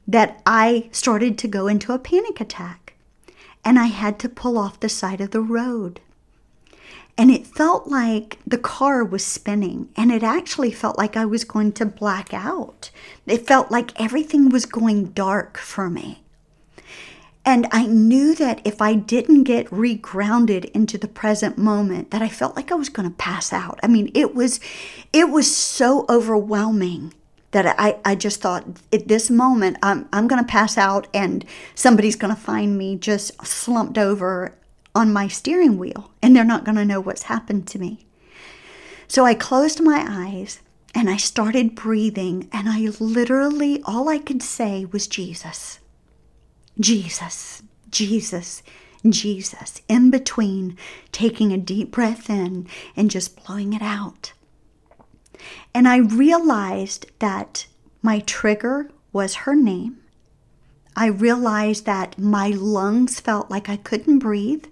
that 0.06 0.40
I 0.46 0.88
started 0.92 1.36
to 1.38 1.48
go 1.48 1.66
into 1.66 1.92
a 1.92 1.98
panic 1.98 2.40
attack 2.40 2.83
and 3.64 3.78
I 3.78 3.86
had 3.86 4.18
to 4.20 4.28
pull 4.28 4.58
off 4.58 4.80
the 4.80 4.88
side 4.88 5.20
of 5.20 5.30
the 5.30 5.40
road. 5.40 6.00
And 7.16 7.30
it 7.30 7.46
felt 7.46 7.86
like 7.86 8.38
the 8.44 8.58
car 8.58 9.04
was 9.04 9.24
spinning, 9.24 9.88
and 9.96 10.10
it 10.10 10.24
actually 10.24 10.72
felt 10.72 10.98
like 10.98 11.16
I 11.16 11.24
was 11.24 11.44
going 11.44 11.72
to 11.72 11.86
black 11.86 12.34
out. 12.34 12.90
It 13.26 13.46
felt 13.46 13.70
like 13.70 13.98
everything 14.00 14.48
was 14.48 14.66
going 14.66 15.12
dark 15.12 15.56
for 15.56 15.88
me. 15.88 16.22
And 17.46 17.68
I 17.70 17.86
knew 17.86 18.34
that 18.36 18.60
if 18.64 18.80
I 18.80 18.94
didn't 18.94 19.44
get 19.44 19.66
regrounded 19.66 20.64
into 20.70 20.96
the 20.96 21.06
present 21.06 21.58
moment, 21.58 22.10
that 22.10 22.22
I 22.22 22.28
felt 22.28 22.56
like 22.56 22.72
I 22.72 22.76
was 22.76 22.88
going 22.88 23.08
to 23.08 23.14
pass 23.16 23.52
out. 23.52 23.78
I 23.82 23.86
mean, 23.86 24.10
it 24.14 24.34
was 24.34 24.60
it 25.12 25.28
was 25.28 25.54
so 25.54 26.06
overwhelming 26.08 27.12
that 27.54 27.74
I, 27.78 27.96
I 28.04 28.14
just 28.14 28.42
thought 28.42 28.66
at 28.92 29.08
this 29.08 29.30
moment 29.30 29.78
I'm, 29.82 30.08
I'm 30.12 30.28
going 30.28 30.42
to 30.44 30.48
pass 30.48 30.76
out 30.76 31.06
and 31.14 31.44
somebody's 31.74 32.16
going 32.16 32.34
to 32.34 32.40
find 32.40 32.76
me 32.76 32.96
just 32.96 33.44
slumped 33.46 33.96
over 33.96 34.54
on 34.94 35.12
my 35.12 35.28
steering 35.28 35.78
wheel 35.78 36.10
and 36.20 36.36
they're 36.36 36.44
not 36.44 36.64
going 36.64 36.76
to 36.76 36.84
know 36.84 37.00
what's 37.00 37.24
happened 37.24 37.66
to 37.68 37.78
me. 37.78 38.06
So 39.08 39.24
I 39.24 39.34
closed 39.34 39.80
my 39.80 40.04
eyes 40.06 40.60
and 40.94 41.10
I 41.10 41.16
started 41.16 41.74
breathing, 41.74 42.48
and 42.52 42.68
I 42.68 42.88
literally, 43.00 43.82
all 43.84 44.08
I 44.08 44.18
could 44.18 44.42
say 44.42 44.84
was 44.84 45.08
Jesus. 45.08 45.80
Jesus, 46.78 47.62
Jesus, 47.90 48.62
Jesus, 49.08 49.82
in 49.88 50.12
between 50.12 50.78
taking 51.10 51.52
a 51.52 51.58
deep 51.58 51.90
breath 51.90 52.30
in 52.30 52.68
and 52.94 53.10
just 53.10 53.44
blowing 53.44 53.72
it 53.72 53.82
out. 53.82 54.33
And 55.74 55.88
I 55.88 55.96
realized 55.96 57.10
that 57.18 57.66
my 58.00 58.20
trigger 58.20 58.90
was 59.12 59.34
her 59.34 59.56
name. 59.56 59.98
I 60.96 61.06
realized 61.06 61.84
that 61.86 62.16
my 62.18 62.48
lungs 62.50 63.18
felt 63.18 63.50
like 63.50 63.68
I 63.68 63.76
couldn't 63.76 64.20
breathe. 64.20 64.66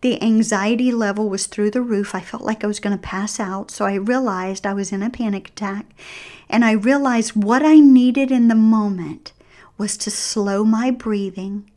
The 0.00 0.20
anxiety 0.22 0.90
level 0.90 1.28
was 1.28 1.46
through 1.46 1.70
the 1.70 1.80
roof. 1.80 2.14
I 2.14 2.20
felt 2.20 2.42
like 2.42 2.64
I 2.64 2.66
was 2.66 2.80
going 2.80 2.96
to 2.96 3.02
pass 3.02 3.38
out. 3.38 3.70
So 3.70 3.84
I 3.84 3.94
realized 3.94 4.66
I 4.66 4.74
was 4.74 4.92
in 4.92 5.02
a 5.02 5.10
panic 5.10 5.48
attack. 5.48 5.86
And 6.48 6.64
I 6.64 6.72
realized 6.72 7.36
what 7.36 7.62
I 7.62 7.76
needed 7.76 8.30
in 8.30 8.48
the 8.48 8.54
moment 8.54 9.32
was 9.78 9.96
to 9.98 10.10
slow 10.10 10.64
my 10.64 10.90
breathing. 10.90 11.70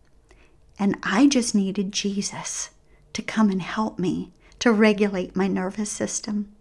And 0.79 0.97
I 1.03 1.27
just 1.27 1.53
needed 1.55 1.91
Jesus 1.91 2.71
to 3.13 3.21
come 3.21 3.49
and 3.49 3.61
help 3.61 3.97
me 3.99 4.31
to 4.59 4.71
regulate 4.71 5.35
my 5.35 5.47
nervous 5.47 5.91
system. 5.91 6.51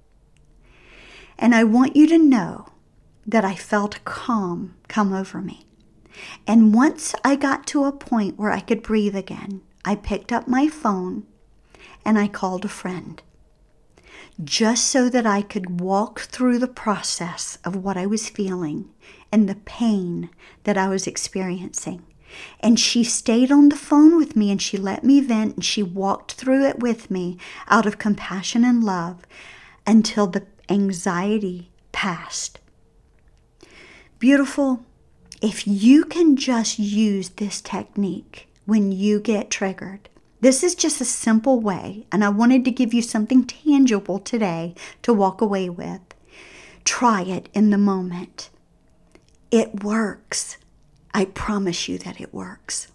And 1.38 1.54
I 1.54 1.64
want 1.64 1.96
you 1.96 2.06
to 2.08 2.18
know 2.18 2.68
that 3.26 3.44
I 3.44 3.54
felt 3.54 4.04
calm 4.04 4.74
come 4.88 5.12
over 5.12 5.40
me. 5.40 5.66
And 6.46 6.72
once 6.72 7.14
I 7.24 7.36
got 7.36 7.66
to 7.68 7.84
a 7.84 7.92
point 7.92 8.38
where 8.38 8.50
I 8.50 8.60
could 8.60 8.82
breathe 8.82 9.16
again, 9.16 9.62
I 9.84 9.96
picked 9.96 10.32
up 10.32 10.48
my 10.48 10.68
phone 10.68 11.24
and 12.04 12.18
I 12.18 12.28
called 12.28 12.64
a 12.64 12.68
friend 12.68 13.22
just 14.42 14.86
so 14.88 15.08
that 15.08 15.26
I 15.26 15.42
could 15.42 15.80
walk 15.80 16.20
through 16.20 16.58
the 16.58 16.68
process 16.68 17.58
of 17.64 17.76
what 17.76 17.96
I 17.96 18.06
was 18.06 18.28
feeling 18.28 18.90
and 19.32 19.48
the 19.48 19.54
pain 19.54 20.30
that 20.64 20.76
I 20.76 20.88
was 20.88 21.06
experiencing. 21.06 22.04
And 22.60 22.78
she 22.78 23.02
stayed 23.02 23.50
on 23.50 23.70
the 23.70 23.76
phone 23.76 24.16
with 24.16 24.36
me 24.36 24.50
and 24.50 24.60
she 24.60 24.76
let 24.76 25.04
me 25.04 25.20
vent 25.20 25.54
and 25.56 25.64
she 25.64 25.82
walked 25.82 26.32
through 26.32 26.66
it 26.66 26.80
with 26.80 27.10
me 27.10 27.38
out 27.68 27.86
of 27.86 27.98
compassion 27.98 28.64
and 28.64 28.84
love 28.84 29.22
until 29.86 30.26
the 30.26 30.46
anxiety 30.68 31.70
passed. 31.92 32.58
Beautiful, 34.18 34.84
if 35.42 35.66
you 35.66 36.04
can 36.04 36.36
just 36.36 36.78
use 36.78 37.28
this 37.30 37.60
technique 37.60 38.48
when 38.64 38.92
you 38.92 39.20
get 39.20 39.50
triggered, 39.50 40.08
this 40.40 40.62
is 40.62 40.74
just 40.74 41.00
a 41.00 41.04
simple 41.04 41.60
way, 41.60 42.06
and 42.12 42.24
I 42.24 42.28
wanted 42.28 42.64
to 42.64 42.70
give 42.70 42.92
you 42.92 43.02
something 43.02 43.44
tangible 43.44 44.18
today 44.18 44.74
to 45.02 45.14
walk 45.14 45.40
away 45.40 45.68
with. 45.68 46.00
Try 46.84 47.22
it 47.22 47.48
in 47.52 47.70
the 47.70 47.78
moment. 47.78 48.50
It 49.50 49.82
works. 49.82 50.56
I 51.12 51.24
promise 51.24 51.88
you 51.88 51.98
that 51.98 52.20
it 52.20 52.34
works. 52.34 52.88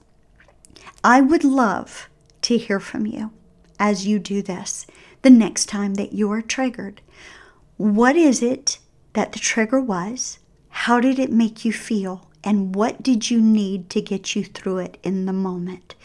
I 1.04 1.22
would 1.22 1.44
love 1.44 2.08
to 2.44 2.58
hear 2.58 2.80
from 2.80 3.06
you 3.06 3.32
as 3.80 4.06
you 4.06 4.20
do 4.20 4.42
this 4.42 4.86
the 5.24 5.30
next 5.30 5.66
time 5.66 5.96
that 5.96 6.14
you 6.14 6.32
are 6.32 6.42
triggered. 6.42 7.02
What 7.82 8.16
is 8.16 8.44
it 8.44 8.78
that 9.14 9.32
the 9.32 9.40
trigger 9.40 9.82
was? 9.82 10.38
How 10.70 11.00
did 11.00 11.18
it 11.18 11.32
make 11.32 11.66
you 11.66 11.74
feel? 11.74 12.30
And 12.44 12.76
what 12.76 13.02
did 13.02 13.32
you 13.32 13.42
need 13.42 13.90
to 13.90 14.04
get 14.04 14.36
you 14.36 14.44
through 14.44 14.78
it 14.78 15.00
in 15.02 15.26
the 15.26 15.34
moment? 15.34 15.96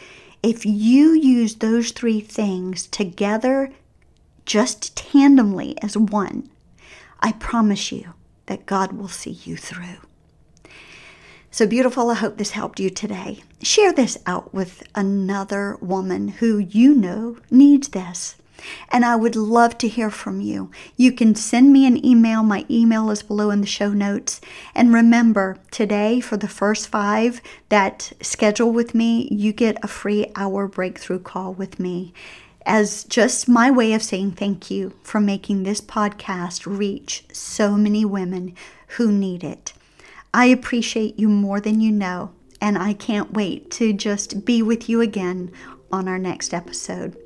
If 0.41 0.65
you 0.65 1.11
use 1.11 1.57
those 1.57 1.91
three 1.91 2.19
things 2.19 2.87
together, 2.87 3.71
just 4.43 4.95
tandemly 4.95 5.75
as 5.83 5.95
one, 5.95 6.49
I 7.19 7.33
promise 7.33 7.91
you 7.91 8.15
that 8.47 8.65
God 8.65 8.93
will 8.93 9.07
see 9.07 9.37
you 9.43 9.55
through. 9.55 9.99
So 11.51 11.67
beautiful, 11.67 12.09
I 12.09 12.15
hope 12.15 12.39
this 12.39 12.51
helped 12.51 12.79
you 12.79 12.89
today. 12.89 13.43
Share 13.61 13.93
this 13.93 14.17
out 14.25 14.51
with 14.51 14.81
another 14.95 15.77
woman 15.79 16.29
who 16.29 16.57
you 16.57 16.95
know 16.95 17.37
needs 17.51 17.89
this 17.89 18.35
and 18.89 19.05
I 19.05 19.15
would 19.15 19.35
love 19.35 19.77
to 19.79 19.87
hear 19.87 20.09
from 20.09 20.41
you. 20.41 20.71
You 20.95 21.11
can 21.11 21.35
send 21.35 21.71
me 21.71 21.85
an 21.85 22.03
email. 22.05 22.43
My 22.43 22.65
email 22.69 23.09
is 23.11 23.23
below 23.23 23.49
in 23.49 23.61
the 23.61 23.67
show 23.67 23.93
notes. 23.93 24.41
And 24.73 24.93
remember, 24.93 25.57
today 25.71 26.19
for 26.19 26.37
the 26.37 26.47
first 26.47 26.87
five 26.87 27.41
that 27.69 28.11
schedule 28.21 28.71
with 28.71 28.95
me, 28.95 29.27
you 29.31 29.53
get 29.53 29.83
a 29.83 29.87
free 29.87 30.31
hour 30.35 30.67
breakthrough 30.67 31.19
call 31.19 31.53
with 31.53 31.79
me 31.79 32.13
as 32.67 33.05
just 33.05 33.47
my 33.47 33.71
way 33.71 33.93
of 33.93 34.03
saying 34.03 34.33
thank 34.33 34.69
you 34.69 34.93
for 35.01 35.21
making 35.21 35.63
this 35.63 35.79
podcast 35.79 36.65
reach 36.65 37.23
so 37.31 37.77
many 37.77 38.03
women 38.03 38.53
who 38.97 39.11
need 39.11 39.43
it. 39.43 39.73
I 40.33 40.47
appreciate 40.47 41.17
you 41.17 41.29
more 41.29 41.61
than 41.61 41.79
you 41.79 41.91
know, 41.91 42.31
and 42.59 42.77
I 42.77 42.93
can't 42.93 43.33
wait 43.33 43.71
to 43.71 43.93
just 43.93 44.43
be 44.45 44.61
with 44.61 44.89
you 44.89 44.99
again 44.99 45.51
on 45.91 46.07
our 46.09 46.19
next 46.19 46.53
episode. 46.53 47.17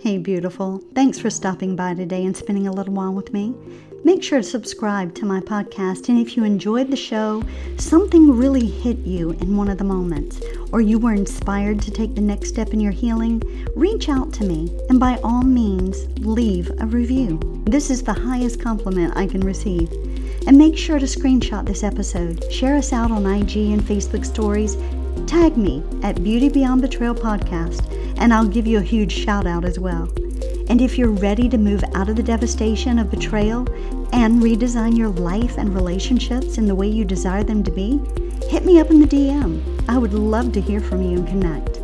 Hey, 0.00 0.16
beautiful. 0.16 0.80
Thanks 0.94 1.18
for 1.18 1.28
stopping 1.28 1.74
by 1.74 1.92
today 1.92 2.24
and 2.24 2.36
spending 2.36 2.68
a 2.68 2.72
little 2.72 2.94
while 2.94 3.12
with 3.12 3.32
me. 3.32 3.52
Make 4.04 4.22
sure 4.22 4.38
to 4.38 4.44
subscribe 4.44 5.12
to 5.16 5.26
my 5.26 5.40
podcast, 5.40 6.08
and 6.08 6.20
if 6.20 6.36
you 6.36 6.44
enjoyed 6.44 6.88
the 6.88 6.96
show, 6.96 7.42
something 7.78 8.30
really 8.30 8.64
hit 8.64 8.98
you 8.98 9.30
in 9.30 9.56
one 9.56 9.68
of 9.68 9.76
the 9.76 9.82
moments, 9.82 10.40
or 10.70 10.80
you 10.80 11.00
were 11.00 11.14
inspired 11.14 11.82
to 11.82 11.90
take 11.90 12.14
the 12.14 12.20
next 12.20 12.50
step 12.50 12.72
in 12.72 12.78
your 12.78 12.92
healing, 12.92 13.42
reach 13.74 14.08
out 14.08 14.32
to 14.34 14.44
me 14.44 14.72
and 14.88 15.00
by 15.00 15.18
all 15.24 15.42
means 15.42 16.06
leave 16.20 16.70
a 16.78 16.86
review. 16.86 17.40
This 17.64 17.90
is 17.90 18.04
the 18.04 18.12
highest 18.12 18.60
compliment 18.60 19.16
I 19.16 19.26
can 19.26 19.40
receive. 19.40 19.90
And 20.46 20.56
make 20.56 20.78
sure 20.78 21.00
to 21.00 21.06
screenshot 21.06 21.66
this 21.66 21.82
episode, 21.82 22.50
share 22.52 22.76
us 22.76 22.92
out 22.92 23.10
on 23.10 23.26
IG 23.26 23.56
and 23.56 23.82
Facebook 23.82 24.24
stories, 24.24 24.76
tag 25.26 25.56
me 25.56 25.82
at 26.02 26.22
Beauty 26.22 26.48
Beyond 26.48 26.82
Betrayal 26.82 27.14
Podcast 27.14 27.92
and 28.18 28.34
I'll 28.34 28.46
give 28.46 28.66
you 28.66 28.78
a 28.78 28.82
huge 28.82 29.12
shout 29.12 29.46
out 29.46 29.64
as 29.64 29.78
well. 29.78 30.08
And 30.68 30.80
if 30.80 30.98
you're 30.98 31.10
ready 31.10 31.48
to 31.48 31.56
move 31.56 31.82
out 31.94 32.08
of 32.08 32.16
the 32.16 32.22
devastation 32.22 32.98
of 32.98 33.10
betrayal 33.10 33.60
and 34.12 34.42
redesign 34.42 34.96
your 34.96 35.08
life 35.08 35.56
and 35.56 35.74
relationships 35.74 36.58
in 36.58 36.66
the 36.66 36.74
way 36.74 36.88
you 36.88 37.04
desire 37.04 37.42
them 37.42 37.62
to 37.64 37.70
be, 37.70 38.00
hit 38.48 38.64
me 38.64 38.78
up 38.78 38.90
in 38.90 39.00
the 39.00 39.06
DM. 39.06 39.62
I 39.88 39.96
would 39.98 40.12
love 40.12 40.52
to 40.52 40.60
hear 40.60 40.80
from 40.80 41.02
you 41.02 41.18
and 41.18 41.28
connect. 41.28 41.78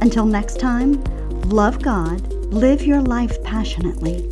Until 0.00 0.24
next 0.24 0.58
time, 0.58 1.02
love 1.42 1.82
God, 1.82 2.32
live 2.52 2.82
your 2.82 3.02
life 3.02 3.42
passionately, 3.42 4.28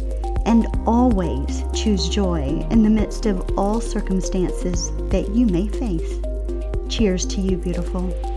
and 0.47 0.67
always 0.87 1.63
choose 1.75 2.09
joy 2.09 2.67
in 2.71 2.83
the 2.83 2.91
midst 2.91 3.27
of 3.27 3.59
all 3.59 3.81
circumstances 3.81 4.91
that 5.11 5.29
you 5.35 5.47
may 5.47 5.69
face. 5.69 6.21
Cheers 6.89 7.27
to 7.27 7.41
you, 7.41 7.57
beautiful. 7.57 8.30